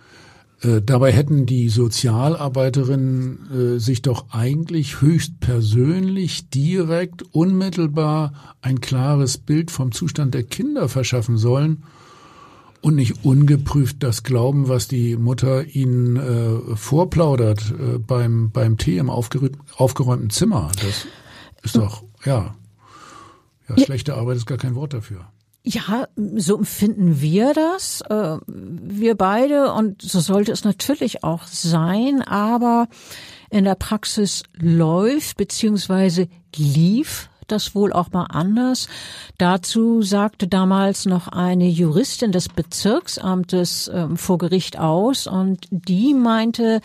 [0.62, 9.38] Äh, dabei hätten die Sozialarbeiterinnen äh, sich doch eigentlich höchst persönlich, direkt, unmittelbar ein klares
[9.38, 11.84] Bild vom Zustand der Kinder verschaffen sollen
[12.82, 18.98] und nicht ungeprüft das glauben, was die Mutter ihnen äh, vorplaudert äh, beim, beim Tee
[18.98, 20.72] im aufgeräumten Zimmer.
[20.82, 21.06] Das
[21.68, 22.56] ist doch, ja,
[23.70, 25.28] ja, schlechte Arbeit ist gar kein Wort dafür.
[25.64, 32.22] Ja, so empfinden wir das, äh, wir beide, und so sollte es natürlich auch sein,
[32.22, 32.88] aber
[33.50, 38.88] in der Praxis läuft beziehungsweise lief das wohl auch mal anders.
[39.38, 45.28] Dazu sagte damals noch eine Juristin des Bezirksamtes äh, vor Gericht aus.
[45.28, 46.82] Und die meinte,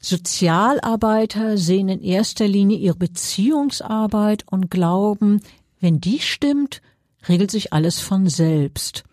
[0.00, 5.40] Sozialarbeiter sehen in erster Linie ihre Beziehungsarbeit und glauben,
[5.80, 6.80] wenn die stimmt,
[7.28, 9.04] regelt sich alles von selbst.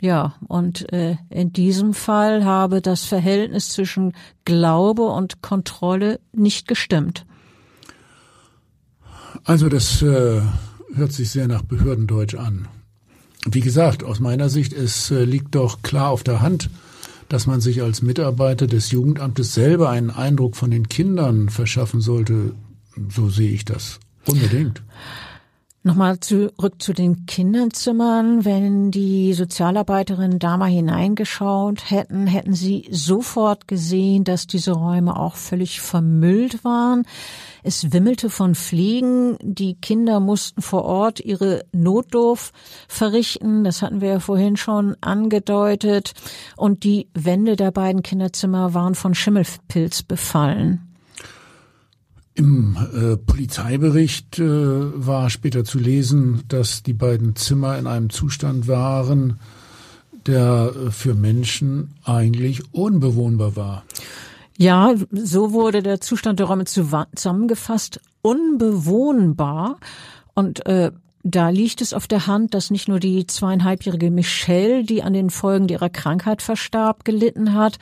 [0.00, 7.24] Ja, und äh, in diesem Fall habe das Verhältnis zwischen Glaube und Kontrolle nicht gestimmt.
[9.44, 10.42] Also das äh,
[10.94, 12.66] hört sich sehr nach Behördendeutsch an.
[13.48, 16.68] Wie gesagt, aus meiner Sicht, es äh, liegt doch klar auf der Hand,
[17.32, 22.54] dass man sich als Mitarbeiter des Jugendamtes selber einen Eindruck von den Kindern verschaffen sollte.
[23.08, 24.82] So sehe ich das unbedingt.
[25.84, 28.44] Nochmal zurück zu den Kinderzimmern.
[28.44, 35.34] Wenn die Sozialarbeiterinnen da mal hineingeschaut hätten, hätten sie sofort gesehen, dass diese Räume auch
[35.34, 37.04] völlig vermüllt waren.
[37.64, 39.36] Es wimmelte von Fliegen.
[39.42, 42.52] Die Kinder mussten vor Ort ihre Notdurf
[42.86, 43.64] verrichten.
[43.64, 46.12] Das hatten wir ja vorhin schon angedeutet.
[46.56, 50.91] Und die Wände der beiden Kinderzimmer waren von Schimmelpilz befallen.
[52.42, 58.66] Im äh, Polizeibericht äh, war später zu lesen, dass die beiden Zimmer in einem Zustand
[58.66, 59.38] waren,
[60.26, 63.84] der äh, für Menschen eigentlich unbewohnbar war.
[64.58, 69.78] Ja, so wurde der Zustand der Räume zusammengefasst, unbewohnbar.
[70.34, 70.90] Und äh,
[71.22, 75.30] da liegt es auf der Hand, dass nicht nur die zweieinhalbjährige Michelle, die an den
[75.30, 77.78] Folgen ihrer Krankheit verstarb, gelitten hat,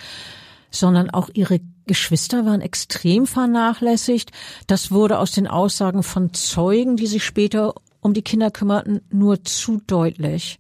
[0.71, 4.31] sondern auch ihre Geschwister waren extrem vernachlässigt.
[4.67, 9.45] Das wurde aus den Aussagen von Zeugen, die sich später um die Kinder kümmerten, nur
[9.45, 10.59] zu deutlich.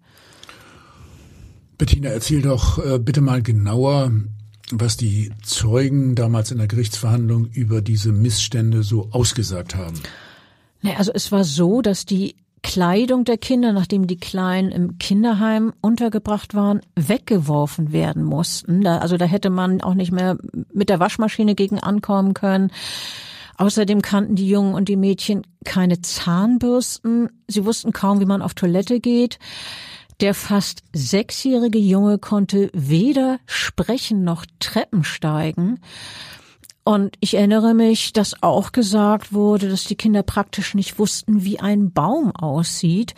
[1.78, 4.12] Bettina, erzähl doch äh, bitte mal genauer,
[4.70, 9.98] was die Zeugen damals in der Gerichtsverhandlung über diese Missstände so ausgesagt haben.
[10.83, 15.72] Naja, also es war so, dass die Kleidung der Kinder, nachdem die Kleinen im Kinderheim
[15.80, 18.82] untergebracht waren, weggeworfen werden mussten.
[18.82, 20.36] Da, also da hätte man auch nicht mehr
[20.72, 22.70] mit der Waschmaschine gegen ankommen können.
[23.56, 27.28] Außerdem kannten die Jungen und die Mädchen keine Zahnbürsten.
[27.46, 29.38] Sie wussten kaum, wie man auf Toilette geht.
[30.20, 35.80] Der fast sechsjährige Junge konnte weder sprechen noch Treppen steigen.
[36.82, 41.60] Und ich erinnere mich, dass auch gesagt wurde, dass die Kinder praktisch nicht wussten, wie
[41.60, 43.14] ein Baum aussieht.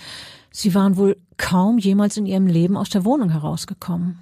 [0.51, 4.18] Sie waren wohl kaum jemals in ihrem Leben aus der Wohnung herausgekommen.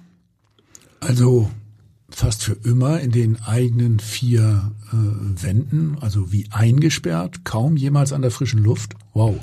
[0.99, 1.49] Also
[2.09, 8.21] fast für immer in den eigenen vier äh, Wänden, also wie eingesperrt, kaum jemals an
[8.21, 8.93] der frischen Luft.
[9.13, 9.35] Wow.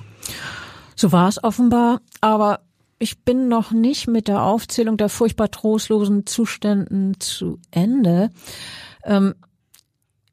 [0.94, 2.61] So war es offenbar, aber
[2.98, 8.30] ich bin noch nicht mit der Aufzählung der furchtbar trostlosen Zuständen zu Ende.
[9.04, 9.34] Ähm,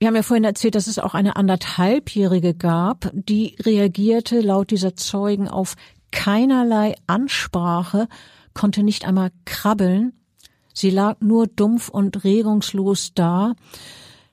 [0.05, 4.95] wir haben ja vorhin erzählt, dass es auch eine anderthalbjährige gab, die reagierte laut dieser
[4.95, 5.73] Zeugen auf
[6.11, 8.07] keinerlei Ansprache,
[8.53, 10.13] konnte nicht einmal krabbeln.
[10.75, 13.55] Sie lag nur dumpf und regungslos da.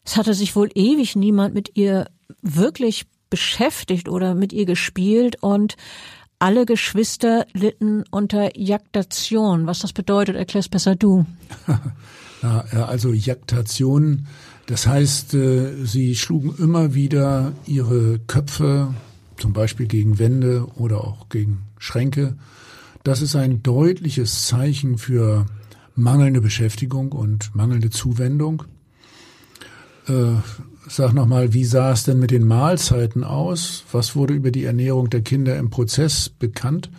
[0.05, 2.11] Es hatte sich wohl ewig niemand mit ihr
[2.43, 5.77] wirklich beschäftigt oder mit ihr gespielt und
[6.39, 9.67] alle Geschwister litten unter Jaktation.
[9.67, 11.25] Was das bedeutet, erklärst besser du.
[12.43, 14.27] ja, also Jaktation
[14.67, 18.95] das heißt, äh, sie schlugen immer wieder ihre Köpfe,
[19.37, 22.37] zum Beispiel gegen Wände oder auch gegen Schränke.
[23.03, 25.47] Das ist ein deutliches Zeichen für
[25.97, 28.63] mangelnde Beschäftigung und mangelnde Zuwendung.
[30.07, 30.35] Äh,
[30.89, 33.85] sag nochmal, wie sah es denn mit den Mahlzeiten aus?
[33.91, 36.91] Was wurde über die Ernährung der Kinder im Prozess bekannt?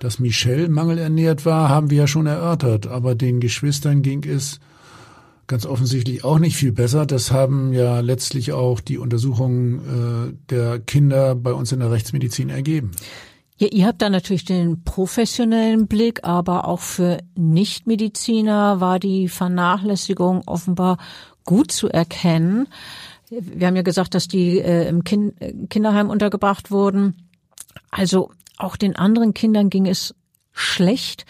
[0.00, 4.58] Dass Michelle mangelernährt war, haben wir ja schon erörtert, aber den Geschwistern ging es
[5.52, 7.04] ganz offensichtlich auch nicht viel besser.
[7.06, 12.48] Das haben ja letztlich auch die Untersuchungen äh, der Kinder bei uns in der Rechtsmedizin
[12.48, 12.92] ergeben.
[13.58, 20.42] Ja, ihr habt da natürlich den professionellen Blick, aber auch für Nichtmediziner war die Vernachlässigung
[20.46, 20.96] offenbar
[21.44, 22.66] gut zu erkennen.
[23.28, 25.34] Wir haben ja gesagt, dass die äh, im kind
[25.68, 27.28] Kinderheim untergebracht wurden.
[27.90, 30.14] Also auch den anderen Kindern ging es
[30.52, 31.26] schlecht.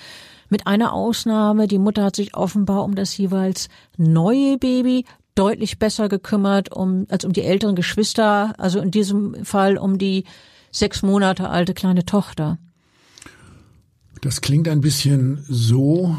[0.53, 6.11] Mit einer Ausnahme, die Mutter hat sich offenbar um das jeweils neue Baby deutlich besser
[6.11, 10.25] gekümmert um, als um die älteren Geschwister, also in diesem Fall um die
[10.71, 12.59] sechs Monate alte kleine Tochter.
[14.21, 16.19] Das klingt ein bisschen so,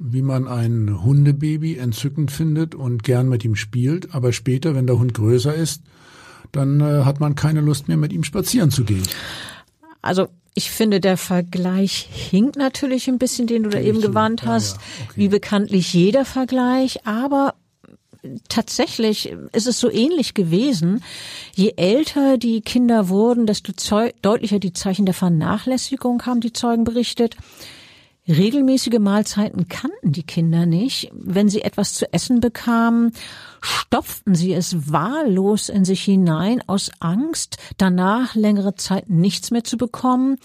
[0.00, 4.98] wie man ein Hundebaby entzückend findet und gern mit ihm spielt, aber später, wenn der
[4.98, 5.84] Hund größer ist,
[6.50, 9.06] dann äh, hat man keine Lust mehr, mit ihm spazieren zu gehen.
[10.02, 14.76] Also ich finde, der Vergleich hinkt natürlich ein bisschen, den du da eben gewandt hast,
[14.76, 15.04] ja, ja.
[15.04, 15.12] Okay.
[15.16, 17.54] wie bekanntlich jeder Vergleich, aber
[18.48, 21.02] tatsächlich ist es so ähnlich gewesen.
[21.54, 23.72] Je älter die Kinder wurden, desto
[24.22, 27.36] deutlicher die Zeichen der Vernachlässigung haben die Zeugen berichtet.
[28.28, 31.10] Regelmäßige Mahlzeiten kannten die Kinder nicht.
[31.14, 33.12] Wenn sie etwas zu essen bekamen,
[33.62, 39.78] stopften sie es wahllos in sich hinein aus Angst, danach längere Zeit nichts mehr zu
[39.78, 40.36] bekommen.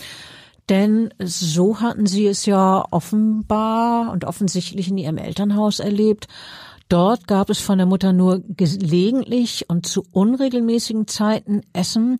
[0.69, 6.27] Denn so hatten sie es ja offenbar und offensichtlich in ihrem Elternhaus erlebt.
[6.87, 12.19] Dort gab es von der Mutter nur gelegentlich und zu unregelmäßigen Zeiten Essen.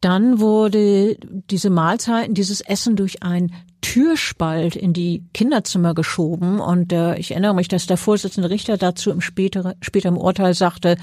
[0.00, 1.16] Dann wurde
[1.50, 7.54] diese Mahlzeiten, dieses Essen durch ein Türspalt in die Kinderzimmer geschoben und äh, ich erinnere
[7.54, 10.96] mich, dass der Vorsitzende Richter dazu im späteren, später Urteil sagte,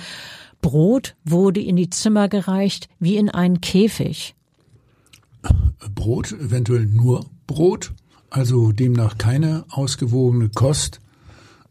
[0.62, 4.36] Brot wurde in die Zimmer gereicht wie in einen Käfig.
[5.93, 7.93] Brot, eventuell nur Brot,
[8.29, 10.99] also demnach keine ausgewogene Kost,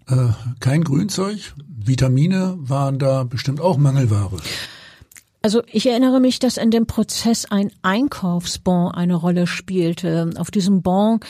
[0.08, 0.28] äh,
[0.60, 4.38] kein Grünzeug, Vitamine waren da bestimmt auch Mangelware.
[5.46, 10.30] Also ich erinnere mich, dass in dem Prozess ein Einkaufsbon eine Rolle spielte.
[10.38, 11.20] Auf diesem Bon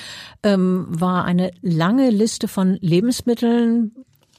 [0.43, 3.95] ähm, war eine lange Liste von Lebensmitteln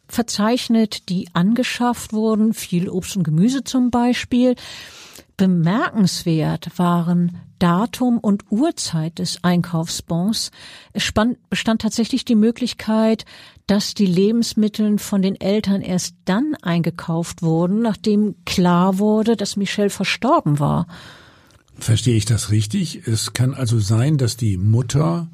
[0.07, 4.55] verzeichnet, die angeschafft wurden, viel Obst und Gemüse zum Beispiel.
[5.37, 10.49] Bemerkenswert waren Datum und Uhrzeit des Einkaufsbons.
[10.93, 11.13] Es
[11.51, 13.25] bestand tatsächlich die Möglichkeit,
[13.67, 19.89] dass die Lebensmittel von den Eltern erst dann eingekauft wurden, nachdem klar wurde, dass Michelle
[19.89, 20.87] verstorben war.
[21.77, 23.07] Verstehe ich das richtig?
[23.07, 25.29] Es kann also sein, dass die Mutter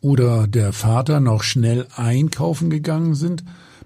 [0.00, 3.44] oder der Vater noch schnell einkaufen gegangen sind,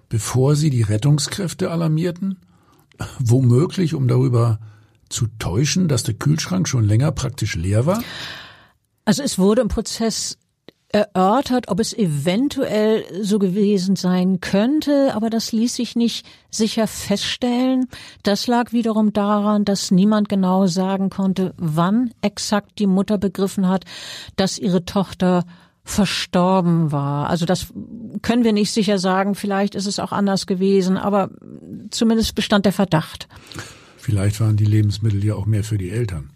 [0.09, 2.39] bevor sie die Rettungskräfte alarmierten?
[3.19, 4.61] Womöglich, um darüber
[5.09, 8.03] zu täuschen, dass der Kühlschrank schon länger praktisch leer war?
[9.05, 10.39] Also es wurde im Prozess
[10.89, 17.87] erörtert, ob es eventuell so gewesen sein könnte, aber das ließ sich nicht sicher feststellen.
[18.23, 23.85] Das lag wiederum daran, dass niemand genau sagen konnte, wann exakt die Mutter begriffen hat,
[24.37, 25.45] dass ihre Tochter
[25.85, 27.31] verstorben war.
[27.31, 27.69] Also das
[28.23, 29.35] können wir nicht sicher sagen.
[29.35, 31.31] Vielleicht ist es auch anders gewesen, aber
[31.91, 33.29] zumindest bestand der Verdacht.
[33.97, 36.31] Vielleicht waren die Lebensmittel ja auch mehr für die Eltern.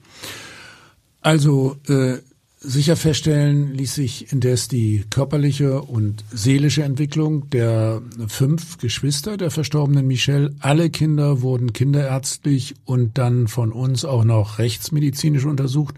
[1.21, 2.19] Also äh,
[2.63, 10.07] Sicher feststellen ließ sich indes die körperliche und seelische Entwicklung der fünf Geschwister der verstorbenen
[10.07, 10.55] Michelle.
[10.61, 15.95] Alle Kinder wurden kinderärztlich und dann von uns auch noch rechtsmedizinisch untersucht.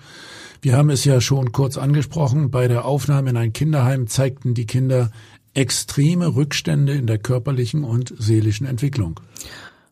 [0.61, 2.53] Wir haben es ja schon kurz angesprochen.
[2.53, 5.11] Bei der Aufnahme in ein Kinderheim zeigten die Kinder
[5.55, 9.19] extreme Rückstände in der körperlichen und seelischen Entwicklung.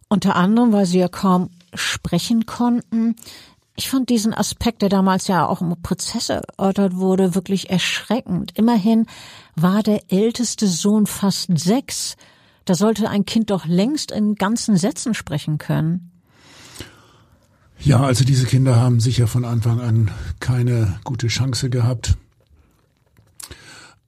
[0.09, 3.17] Unter anderem, weil sie ja kaum sprechen konnten.
[3.77, 8.53] Ich fand diesen Aspekt, der damals ja auch im Prozess erörtert wurde, wirklich erschreckend.
[8.57, 9.07] Immerhin
[9.57, 12.17] war der älteste Sohn fast sechs.
[12.65, 16.11] Da sollte ein Kind doch längst in ganzen Sätzen sprechen können.
[17.79, 22.19] Ja, also diese Kinder haben sicher von Anfang an keine gute Chance gehabt.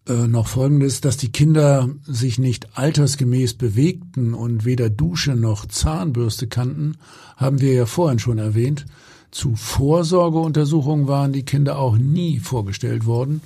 [0.07, 6.49] Äh, noch Folgendes, dass die Kinder sich nicht altersgemäß bewegten und weder Dusche noch Zahnbürste
[6.49, 6.97] kannten,
[7.37, 8.85] haben wir ja vorhin schon erwähnt.
[9.33, 13.41] Zu Vorsorgeuntersuchungen waren die Kinder auch nie vorgestellt worden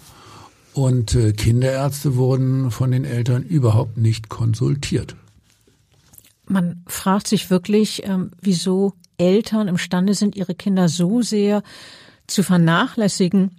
[0.75, 5.15] und äh, Kinderärzte wurden von den Eltern überhaupt nicht konsultiert.
[6.49, 11.63] Man fragt sich wirklich, ähm, wieso Eltern imstande sind, ihre Kinder so sehr
[12.27, 13.53] zu vernachlässigen.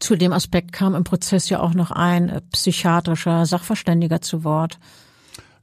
[0.00, 4.78] Zu dem Aspekt kam im Prozess ja auch noch ein äh, psychiatrischer Sachverständiger zu Wort.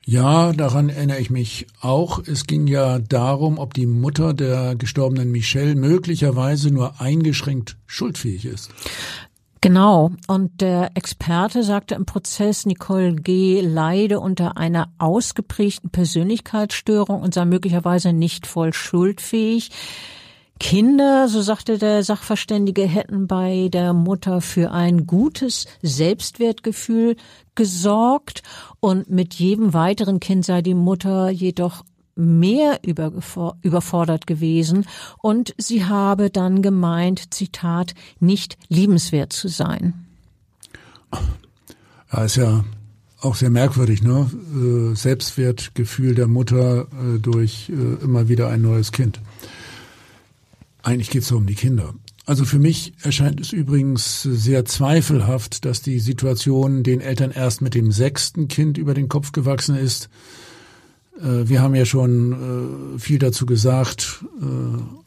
[0.06, 2.20] Ja, daran erinnere ich mich auch.
[2.26, 8.72] Es ging ja darum, ob die Mutter der gestorbenen Michelle möglicherweise nur eingeschränkt schuldfähig ist.
[9.62, 10.12] Genau.
[10.28, 13.62] Und der Experte sagte im Prozess, Nicole G.
[13.62, 19.70] leide unter einer ausgeprägten Persönlichkeitsstörung und sei möglicherweise nicht voll schuldfähig.
[20.62, 27.16] Kinder, so sagte der Sachverständige, hätten bei der Mutter für ein gutes Selbstwertgefühl
[27.56, 28.44] gesorgt
[28.80, 31.84] und mit jedem weiteren Kind sei die Mutter jedoch
[32.16, 34.86] mehr überfordert gewesen
[35.18, 40.06] und sie habe dann gemeint, Zitat, nicht liebenswert zu sein.
[42.14, 42.64] Ja, ist ja
[43.20, 44.30] auch sehr merkwürdig, ne?
[44.56, 49.20] Äh, Selbstwertgefühl der Mutter äh, durch äh, immer wieder ein neues Kind.
[50.84, 51.94] Eigentlich geht es um die Kinder.
[52.26, 57.74] Also für mich erscheint es übrigens sehr zweifelhaft, dass die Situation den Eltern erst mit
[57.74, 60.10] dem sechsten Kind über den Kopf gewachsen ist.
[61.20, 64.46] Äh, wir haben ja schon äh, viel dazu gesagt, äh,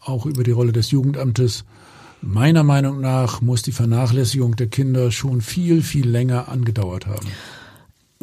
[0.00, 1.64] auch über die Rolle des Jugendamtes.
[2.20, 7.26] Meiner Meinung nach muss die Vernachlässigung der Kinder schon viel, viel länger angedauert haben.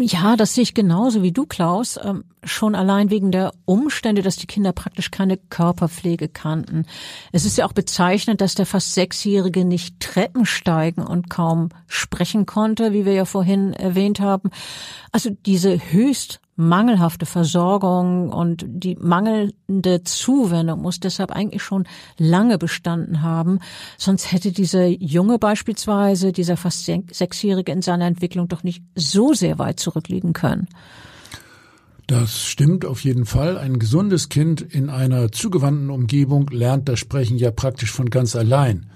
[0.04, 2.00] Ja, das sehe ich genauso wie du, Klaus.
[2.04, 6.86] Ähm, schon allein wegen der Umstände, dass die Kinder praktisch keine Körperpflege kannten.
[7.32, 12.48] Es ist ja auch bezeichnend, dass der fast Sechsjährige nicht Treppen steigen und kaum sprechen
[12.48, 14.50] konnte, wie wir ja vorhin erwähnt haben.
[15.12, 21.88] Also diese höchst mangelhafte Versorgung und die mangelnde Zuwendung muss deshalb eigentlich schon
[22.18, 23.60] lange bestanden haben.
[23.98, 29.60] Sonst hätte dieser Junge beispielsweise, dieser fast Sechsjährige in seiner Entwicklung doch nicht so sehr
[29.60, 30.68] weit zurückliegen können.
[32.08, 33.58] Das stimmt auf jeden Fall.
[33.58, 38.88] Ein gesundes Kind in einer zugewandten Umgebung lernt das Sprechen ja praktisch von ganz allein.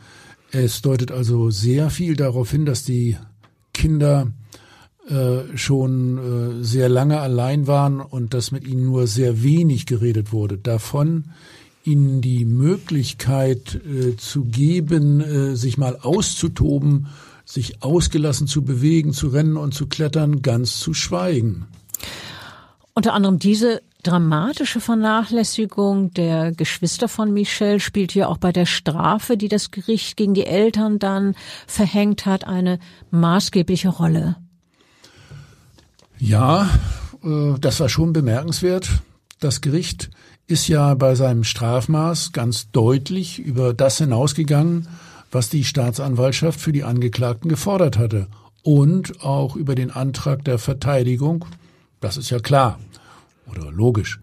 [0.51, 3.17] Es deutet also sehr viel darauf hin, dass die
[3.73, 4.27] Kinder
[5.09, 10.31] äh, schon äh, sehr lange allein waren und dass mit ihnen nur sehr wenig geredet
[10.31, 10.57] wurde.
[10.57, 11.25] Davon
[11.83, 17.07] ihnen die Möglichkeit äh, zu geben, äh, sich mal auszutoben,
[17.45, 21.67] sich ausgelassen zu bewegen, zu rennen und zu klettern, ganz zu schweigen.
[22.95, 29.37] Unter anderem diese dramatische Vernachlässigung der Geschwister von Michelle spielt hier auch bei der Strafe,
[29.37, 31.35] die das Gericht gegen die Eltern dann
[31.67, 32.79] verhängt hat, eine
[33.11, 34.37] maßgebliche Rolle.
[36.19, 36.69] Ja,
[37.23, 38.89] äh, das war schon bemerkenswert.
[39.39, 40.09] Das Gericht
[40.47, 44.87] ist ja bei seinem Strafmaß ganz deutlich über das hinausgegangen,
[45.31, 48.27] was die Staatsanwaltschaft für die Angeklagten gefordert hatte
[48.63, 51.45] und auch über den Antrag der Verteidigung.
[51.99, 52.79] Das ist ja klar
[53.49, 54.19] oder logisch.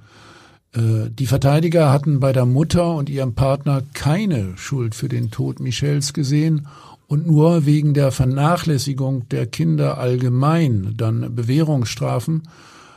[0.74, 5.61] Äh, die Verteidiger hatten bei der Mutter und ihrem Partner keine Schuld für den Tod
[5.61, 6.68] Michels gesehen
[7.12, 12.44] und nur wegen der Vernachlässigung der Kinder allgemein dann Bewährungsstrafen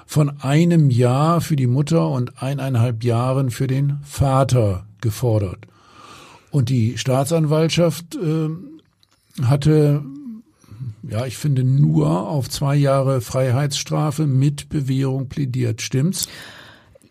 [0.06, 5.68] von einem Jahr für die Mutter und eineinhalb Jahren für den Vater gefordert.
[6.50, 10.02] Und die Staatsanwaltschaft äh, hatte
[11.10, 15.82] ja, ich finde, nur auf zwei Jahre Freiheitsstrafe mit Bewährung plädiert.
[15.82, 16.30] Stimmt's?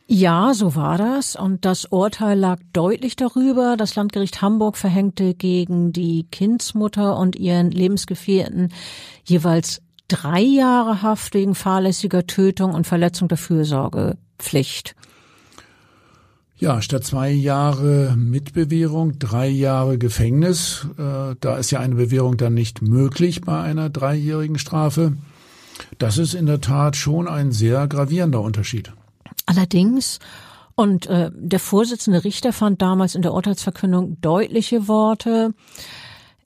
[0.07, 1.35] Ja, so war das.
[1.35, 3.77] Und das Urteil lag deutlich darüber.
[3.77, 8.73] Das Landgericht Hamburg verhängte gegen die Kindsmutter und ihren Lebensgefährten
[9.25, 14.95] jeweils drei Jahre Haft wegen fahrlässiger Tötung und Verletzung der Fürsorgepflicht.
[16.57, 20.87] Ja, statt zwei Jahre Mitbewährung, drei Jahre Gefängnis.
[20.99, 25.15] Äh, da ist ja eine Bewährung dann nicht möglich bei einer dreijährigen Strafe.
[25.99, 28.93] Das ist in der Tat schon ein sehr gravierender Unterschied.
[29.47, 30.19] Allerdings,
[30.75, 35.55] und äh, der Vorsitzende Richter fand damals in der Urteilsverkündung deutliche Worte.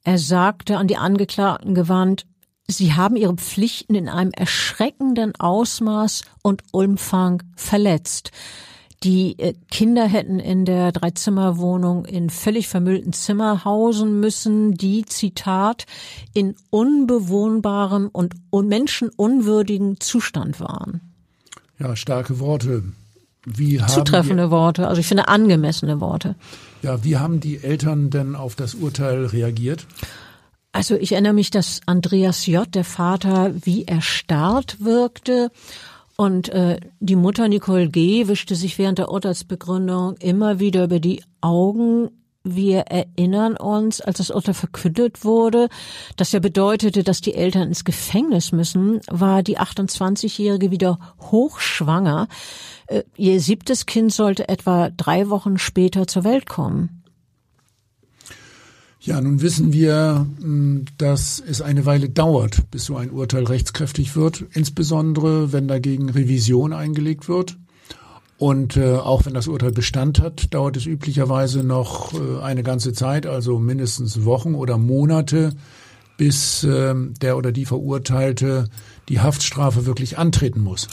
[0.05, 2.27] Er sagte an die Angeklagten gewandt,
[2.71, 8.31] Sie haben ihre Pflichten in einem erschreckenden Ausmaß und Umfang verletzt.
[9.05, 15.87] Die äh, Kinder hätten in der Dreizimmerwohnung in völlig vermüllten Zimmer hausen müssen, die, Zitat,
[16.35, 21.01] in unbewohnbarem und menschenunwürdigen Zustand waren.
[21.79, 22.83] Ja, starke Worte.
[23.45, 26.35] Wie haben Zutreffende die, Worte, also ich finde angemessene Worte.
[26.83, 29.87] Ja, wie haben die Eltern denn auf das Urteil reagiert?
[30.73, 35.51] Also ich erinnere mich, dass Andreas J., der Vater, wie erstarrt wirkte.
[36.17, 38.29] Und äh, die Mutter Nicole G.
[38.29, 42.11] wischte sich während der Urteilsbegründung immer wieder über die Augen
[42.55, 45.69] wir erinnern uns, als das Urteil verkündet wurde,
[46.17, 52.29] das ja bedeutete, dass die Eltern ins Gefängnis müssen, war die 28-Jährige wieder hochschwanger.
[52.87, 57.03] Äh, ihr siebtes Kind sollte etwa drei Wochen später zur Welt kommen.
[59.01, 64.17] Ja, nun wissen wir, hm, dass es eine Weile dauert, bis so ein Urteil rechtskräftig
[64.17, 67.57] wird, insbesondere wenn dagegen Revision eingelegt wird.
[68.39, 72.93] Und äh, auch wenn das Urteil Bestand hat, dauert es üblicherweise noch äh, eine ganze
[72.93, 75.55] Zeit, also mindestens Wochen oder Monate,
[76.17, 78.69] bis äh, der oder die Verurteilte
[79.09, 80.87] die Haftstrafe wirklich antreten muss.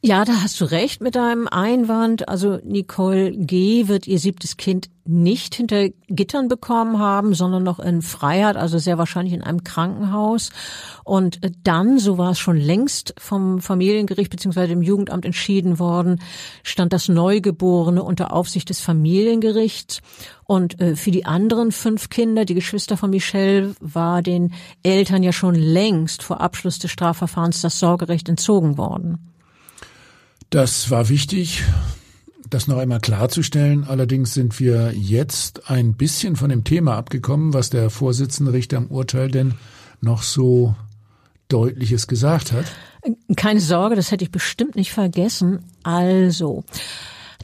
[0.00, 2.28] Ja, da hast du recht mit deinem Einwand.
[2.28, 3.88] Also Nicole G.
[3.88, 8.96] wird ihr siebtes Kind nicht hinter Gittern bekommen haben, sondern noch in Freiheit, also sehr
[8.96, 10.50] wahrscheinlich in einem Krankenhaus.
[11.02, 14.68] Und dann, so war es schon längst vom Familiengericht bzw.
[14.68, 16.20] dem Jugendamt entschieden worden,
[16.62, 20.00] stand das Neugeborene unter Aufsicht des Familiengerichts.
[20.44, 25.32] Und äh, für die anderen fünf Kinder, die Geschwister von Michelle, war den Eltern ja
[25.32, 29.18] schon längst vor Abschluss des Strafverfahrens das Sorgerecht entzogen worden.
[30.50, 31.62] Das war wichtig,
[32.48, 33.84] das noch einmal klarzustellen.
[33.84, 38.86] Allerdings sind wir jetzt ein bisschen von dem Thema abgekommen, was der Vorsitzende Richter im
[38.86, 39.54] Urteil denn
[40.00, 40.74] noch so
[41.48, 42.64] Deutliches gesagt hat.
[43.36, 45.60] Keine Sorge, das hätte ich bestimmt nicht vergessen.
[45.82, 46.64] Also,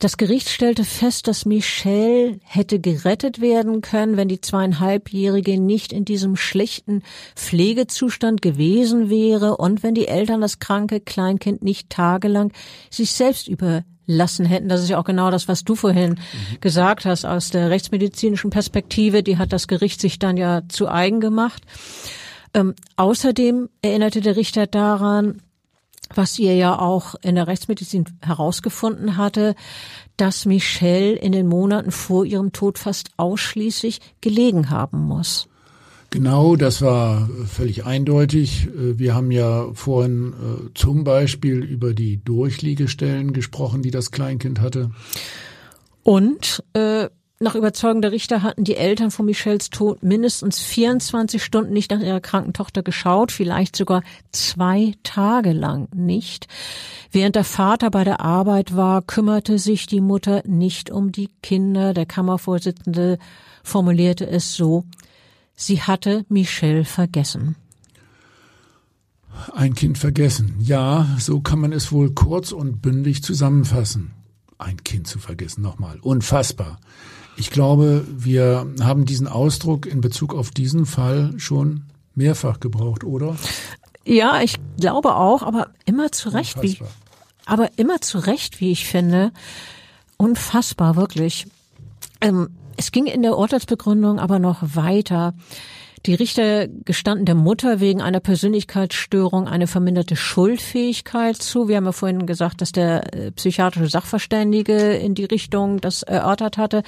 [0.00, 6.04] das Gericht stellte fest, dass Michelle hätte gerettet werden können, wenn die zweieinhalbjährige nicht in
[6.04, 7.02] diesem schlechten
[7.36, 12.52] Pflegezustand gewesen wäre und wenn die Eltern das kranke Kleinkind nicht tagelang
[12.90, 14.68] sich selbst überlassen hätten.
[14.68, 16.60] Das ist ja auch genau das, was du vorhin mhm.
[16.60, 19.22] gesagt hast aus der rechtsmedizinischen Perspektive.
[19.22, 21.62] Die hat das Gericht sich dann ja zu eigen gemacht.
[22.52, 25.40] Ähm, außerdem erinnerte der Richter daran,
[26.14, 29.54] was ihr ja auch in der Rechtsmedizin herausgefunden hatte,
[30.16, 35.48] dass Michelle in den Monaten vor ihrem Tod fast ausschließlich gelegen haben muss.
[36.10, 38.68] Genau, das war völlig eindeutig.
[38.72, 44.92] Wir haben ja vorhin äh, zum Beispiel über die Durchliegestellen gesprochen, die das Kleinkind hatte.
[46.04, 47.08] Und äh,
[47.44, 52.00] nach Überzeugung der Richter hatten die Eltern von Michels Tod mindestens 24 Stunden nicht nach
[52.00, 56.48] ihrer kranken Tochter geschaut, vielleicht sogar zwei Tage lang nicht.
[57.12, 61.94] Während der Vater bei der Arbeit war, kümmerte sich die Mutter nicht um die Kinder.
[61.94, 63.18] Der Kammervorsitzende
[63.62, 64.84] formulierte es so,
[65.54, 67.56] sie hatte Michelle vergessen.
[69.52, 70.56] Ein Kind vergessen.
[70.60, 74.12] Ja, so kann man es wohl kurz und bündig zusammenfassen.
[74.58, 75.98] Ein Kind zu vergessen, nochmal.
[76.00, 76.78] Unfassbar.
[77.36, 83.36] Ich glaube, wir haben diesen Ausdruck in Bezug auf diesen Fall schon mehrfach gebraucht, oder?
[84.04, 86.78] Ja, ich glaube auch, aber immer zu Recht, wie,
[87.46, 89.32] aber immer zu Recht, wie ich finde.
[90.16, 91.46] Unfassbar, wirklich.
[92.20, 95.34] Ähm, es ging in der Urteilsbegründung aber noch weiter.
[96.06, 101.66] Die Richter gestanden der Mutter wegen einer Persönlichkeitsstörung eine verminderte Schuldfähigkeit zu.
[101.66, 106.58] Wir haben ja vorhin gesagt, dass der äh, psychiatrische Sachverständige in die Richtung das erörtert
[106.58, 106.82] hatte.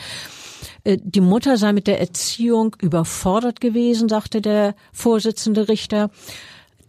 [0.85, 6.11] Äh, die Mutter sei mit der Erziehung überfordert gewesen, sagte der Vorsitzende Richter.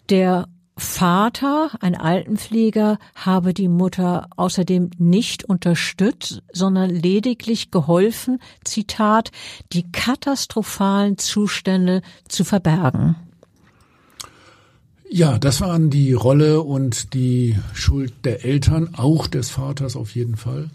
[0.09, 9.31] Der Vater, ein Altenpfleger, habe die Mutter außerdem nicht unterstützt, sondern lediglich geholfen, Zitat,
[9.73, 13.15] die katastrophalen Zustände zu verbergen.
[15.09, 20.35] Ja, das waren die Rolle und die Schuld der Eltern, auch des Vaters auf jeden
[20.35, 20.69] Fall.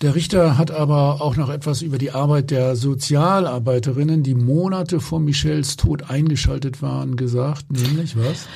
[0.00, 5.20] Der Richter hat aber auch noch etwas über die Arbeit der Sozialarbeiterinnen, die Monate vor
[5.20, 8.48] Michels Tod eingeschaltet waren, gesagt, nämlich was?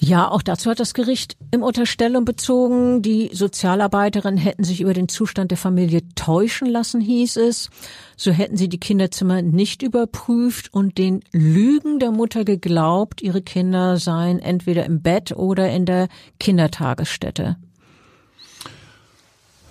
[0.00, 5.08] Ja, auch dazu hat das Gericht im Unterstellung bezogen, die Sozialarbeiterin hätten sich über den
[5.08, 7.68] Zustand der Familie täuschen lassen, hieß es.
[8.16, 13.96] So hätten sie die Kinderzimmer nicht überprüft und den Lügen der Mutter geglaubt, ihre Kinder
[13.96, 17.56] seien entweder im Bett oder in der Kindertagesstätte.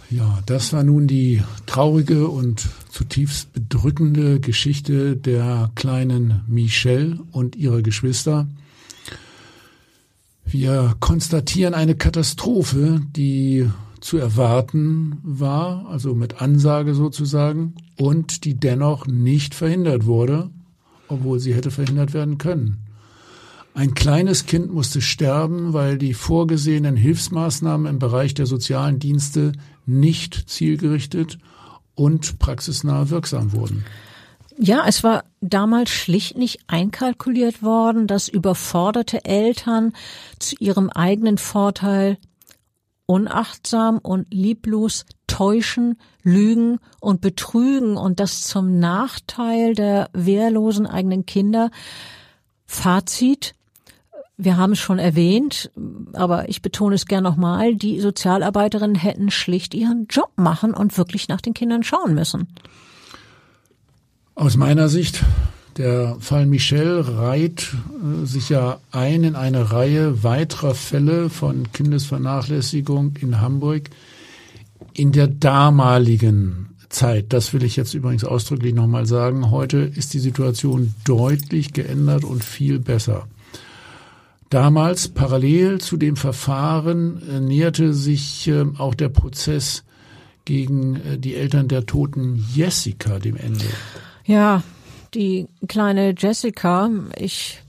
[0.09, 7.81] Ja, das war nun die traurige und zutiefst bedrückende Geschichte der kleinen Michelle und ihrer
[7.81, 8.47] Geschwister.
[10.49, 13.69] Wir konstatieren eine Katastrophe, die
[13.99, 20.49] zu erwarten war, also mit Ansage sozusagen, und die dennoch nicht verhindert wurde,
[21.09, 22.77] obwohl sie hätte verhindert werden können.
[23.73, 29.51] Ein kleines Kind musste sterben, weil die vorgesehenen Hilfsmaßnahmen im Bereich der sozialen Dienste
[29.85, 31.37] nicht zielgerichtet
[31.93, 33.83] und praxisnah wirksam wurden.
[34.59, 39.93] Ja, es war damals schlicht nicht einkalkuliert worden, dass überforderte Eltern
[40.39, 42.17] zu ihrem eigenen Vorteil
[43.05, 51.69] unachtsam und lieblos täuschen, lügen und betrügen und das zum Nachteil der wehrlosen eigenen Kinder.
[52.65, 53.53] Fazit.
[54.37, 55.71] Wir haben es schon erwähnt,
[56.13, 61.27] aber ich betone es gern nochmal, die Sozialarbeiterinnen hätten schlicht ihren Job machen und wirklich
[61.27, 62.47] nach den Kindern schauen müssen.
[64.37, 65.23] Aus meiner Sicht,
[65.77, 73.15] der Fall Michel reiht äh, sich ja ein in eine Reihe weiterer Fälle von Kindesvernachlässigung
[73.19, 73.89] in Hamburg
[74.93, 77.33] in der damaligen Zeit.
[77.33, 79.49] Das will ich jetzt übrigens ausdrücklich nochmal sagen.
[79.49, 83.27] Heute ist die Situation deutlich geändert und viel besser.
[84.51, 89.83] Damals, parallel zu dem Verfahren, äh, näherte sich äh, auch der Prozess
[90.45, 93.65] gegen die Eltern der toten Jessica dem Ende.
[94.27, 94.61] Ja,
[95.13, 97.61] die kleine Jessica, ich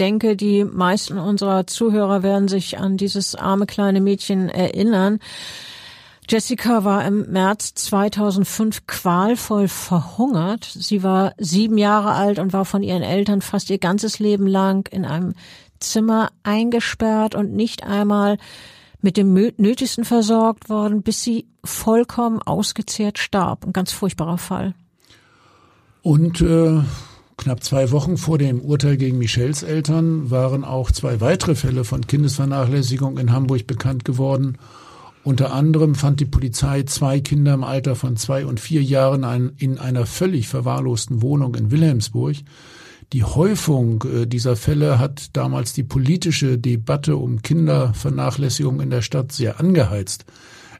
[0.00, 5.18] denke, die meisten unserer Zuhörer werden sich an dieses arme kleine Mädchen erinnern.
[6.26, 10.64] Jessica war im März 2005 qualvoll verhungert.
[10.64, 14.88] Sie war sieben Jahre alt und war von ihren Eltern fast ihr ganzes Leben lang
[14.90, 15.34] in einem
[15.80, 18.38] Zimmer eingesperrt und nicht einmal
[19.02, 23.66] mit dem Nötigsten versorgt worden, bis sie vollkommen ausgezehrt starb.
[23.66, 24.74] Ein ganz furchtbarer Fall.
[26.06, 26.82] Und äh,
[27.36, 32.06] knapp zwei Wochen vor dem Urteil gegen Michels Eltern waren auch zwei weitere Fälle von
[32.06, 34.56] Kindesvernachlässigung in Hamburg bekannt geworden.
[35.24, 39.78] Unter anderem fand die Polizei zwei Kinder im Alter von zwei und vier Jahren in
[39.78, 42.36] einer völlig verwahrlosten Wohnung in Wilhelmsburg.
[43.12, 49.32] Die Häufung äh, dieser Fälle hat damals die politische Debatte um Kindervernachlässigung in der Stadt
[49.32, 50.24] sehr angeheizt.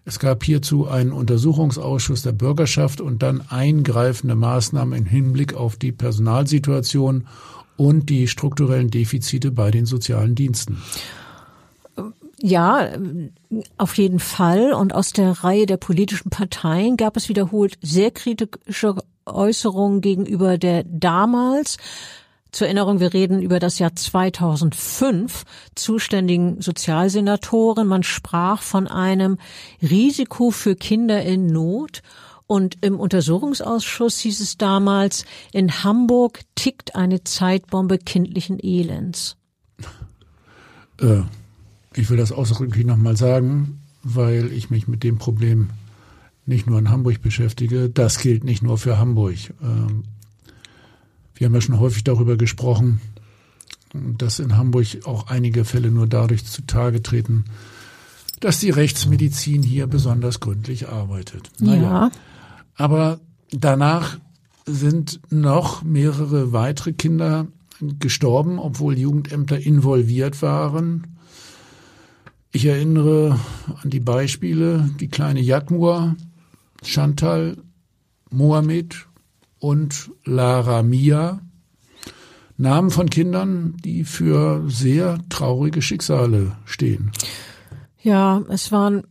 [0.09, 5.91] Es gab hierzu einen Untersuchungsausschuss der Bürgerschaft und dann eingreifende Maßnahmen im Hinblick auf die
[5.91, 7.27] Personalsituation
[7.77, 10.81] und die strukturellen Defizite bei den sozialen Diensten.
[12.39, 12.89] Ja,
[13.79, 14.75] auf jeden Fall.
[14.75, 18.95] Und aus der Reihe der politischen Parteien gab es wiederholt sehr kritische
[19.25, 21.79] Äußerungen gegenüber der damals
[22.53, 25.45] zur Erinnerung, wir reden über das Jahr 2005
[25.75, 27.87] zuständigen Sozialsenatoren.
[27.87, 29.39] Man sprach von einem
[29.83, 32.03] Risiko für Kinder in Not.
[32.47, 39.37] Und im Untersuchungsausschuss hieß es damals, in Hamburg tickt eine Zeitbombe kindlichen Elends.
[41.01, 41.23] Äh,
[41.95, 45.71] ich will das ausdrücklich nochmal sagen, weil ich mich mit dem Problem
[46.47, 47.91] nicht nur in Hamburg beschäftige.
[47.91, 49.37] Das gilt nicht nur für Hamburg.
[49.61, 50.05] Ähm,
[51.37, 53.01] wir haben ja schon häufig darüber gesprochen,
[53.93, 57.45] dass in Hamburg auch einige Fälle nur dadurch zutage treten,
[58.41, 61.51] dass die Rechtsmedizin hier besonders gründlich arbeitet.
[61.59, 61.83] Naja.
[61.83, 62.11] Ja.
[62.75, 63.21] Aber
[63.51, 64.19] danach
[64.67, 67.47] sind noch mehrere weitere Kinder
[67.99, 71.19] gestorben, obwohl Jugendämter involviert waren.
[72.53, 73.39] Ich erinnere
[73.83, 76.17] an die Beispiele, die kleine Jatmur,
[76.83, 77.59] Chantal,
[78.31, 79.06] Mohamed
[79.59, 81.41] und Lara Mia,
[82.57, 87.13] Namen von Kindern, die für sehr traurige Schicksale stehen.
[88.03, 89.05] Ja, es waren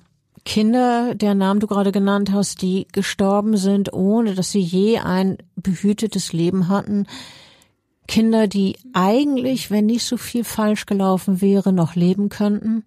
[0.46, 5.38] Kinder, der Namen du gerade genannt hast, die gestorben sind, ohne dass sie je ein
[5.56, 7.08] behütetes Leben hatten.
[8.08, 12.86] Kinder, die eigentlich, wenn nicht so viel falsch gelaufen wäre, noch leben könnten.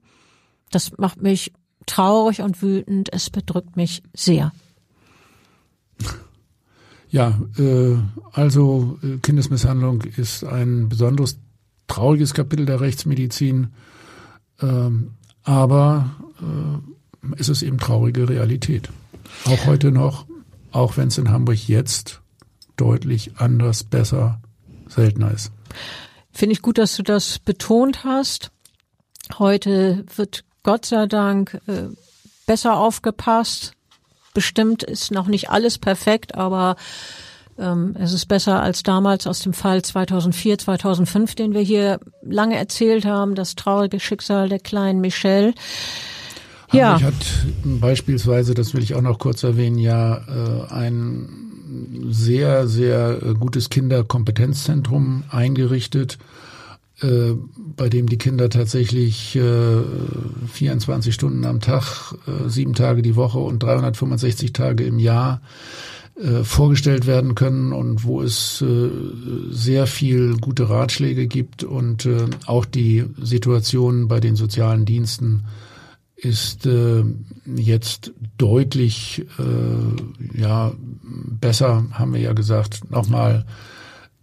[0.71, 1.53] Das macht mich
[1.87, 3.13] traurig und wütend.
[3.13, 4.53] Es bedrückt mich sehr.
[7.11, 7.97] Ja, äh,
[8.33, 11.39] also äh, Kindesmisshandlung ist ein besonderes
[11.87, 13.69] trauriges Kapitel der Rechtsmedizin.
[14.61, 18.91] Ähm, aber äh, es ist eben traurige Realität.
[19.45, 20.27] Auch heute noch,
[20.73, 22.21] auch wenn es in Hamburg jetzt
[22.77, 24.41] deutlich anders, besser,
[24.87, 25.51] seltener ist.
[26.33, 28.51] Finde ich gut, dass du das betont hast.
[29.39, 31.89] Heute wird Gott sei Dank äh,
[32.47, 33.73] besser aufgepasst.
[34.39, 36.77] Bestimmt ist noch nicht alles perfekt, aber
[37.59, 42.57] ähm, es ist besser als damals aus dem Fall 2004, 2005, den wir hier lange
[42.57, 45.55] erzählt haben, das traurige Schicksal der kleinen Michelle.
[46.71, 47.01] Ja.
[47.01, 47.27] Hamburg hat
[47.65, 51.29] beispielsweise, das will ich auch noch kurz erwähnen, ja äh, ein
[52.09, 56.17] sehr, sehr gutes Kinderkompetenzzentrum eingerichtet,
[57.01, 57.35] äh,
[57.77, 59.83] bei dem die Kinder tatsächlich äh,
[60.53, 65.41] 24 Stunden am Tag, äh, sieben Tage die Woche und 365 Tage im Jahr
[66.17, 68.65] äh, vorgestellt werden können und wo es
[69.51, 72.09] sehr viel gute Ratschläge gibt und
[72.47, 75.45] auch die Situation bei den sozialen Diensten
[76.19, 77.05] ist äh,
[77.47, 80.73] jetzt deutlich äh, ja
[81.41, 82.91] besser, haben wir ja gesagt.
[82.91, 83.47] Nochmal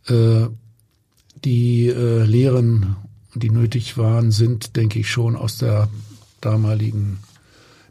[0.09, 0.47] äh,
[1.45, 2.95] die äh, Lehren,
[3.33, 5.89] die nötig waren, sind, denke ich, schon aus der
[6.41, 7.19] damaligen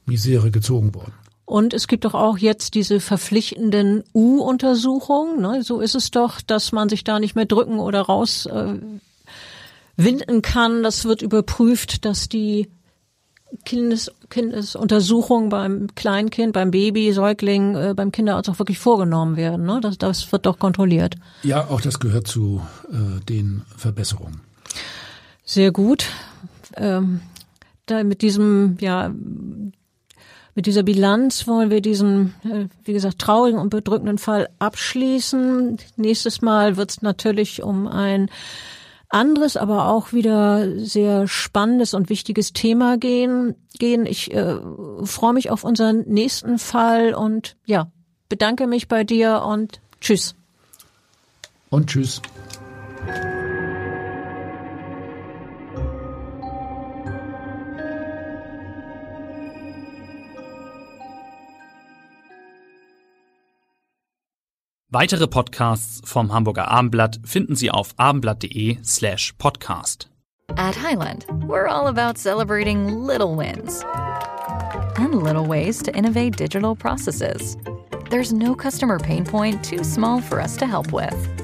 [0.06, 1.12] Misere gezogen worden.
[1.46, 5.40] Und es gibt doch auch jetzt diese verpflichtenden U-Untersuchungen.
[5.40, 5.62] Ne?
[5.62, 8.78] So ist es doch, dass man sich da nicht mehr drücken oder raus äh,
[10.42, 10.82] kann.
[10.82, 12.68] Das wird überprüft, dass die
[13.64, 19.66] Kindes Kindesuntersuchungen beim Kleinkind, beim Baby, Säugling, äh, beim Kinderarzt auch wirklich vorgenommen werden.
[19.66, 19.80] Ne?
[19.80, 21.16] Das, das wird doch kontrolliert.
[21.42, 24.40] Ja, auch das gehört zu äh, den Verbesserungen.
[25.44, 26.06] Sehr gut.
[26.76, 27.20] Ähm,
[27.86, 29.12] da mit diesem ja
[30.54, 35.78] mit dieser Bilanz wollen wir diesen, äh, wie gesagt, traurigen und bedrückenden Fall abschließen.
[35.96, 38.30] Nächstes Mal wird es natürlich um ein
[39.14, 43.54] anderes, aber auch wieder sehr spannendes und wichtiges Thema gehen.
[43.78, 44.04] gehen.
[44.06, 44.56] Ich äh,
[45.04, 47.90] freue mich auf unseren nächsten Fall und ja,
[48.28, 50.34] bedanke mich bei dir und tschüss.
[51.70, 52.20] Und tschüss.
[64.94, 70.08] Weitere Podcasts vom Hamburger Abendblatt finden Sie auf abendblatt.de slash podcast.
[70.56, 73.84] At Highland, we're all about celebrating little wins
[74.96, 77.56] and little ways to innovate digital processes.
[78.08, 81.43] There's no customer pain point too small for us to help with.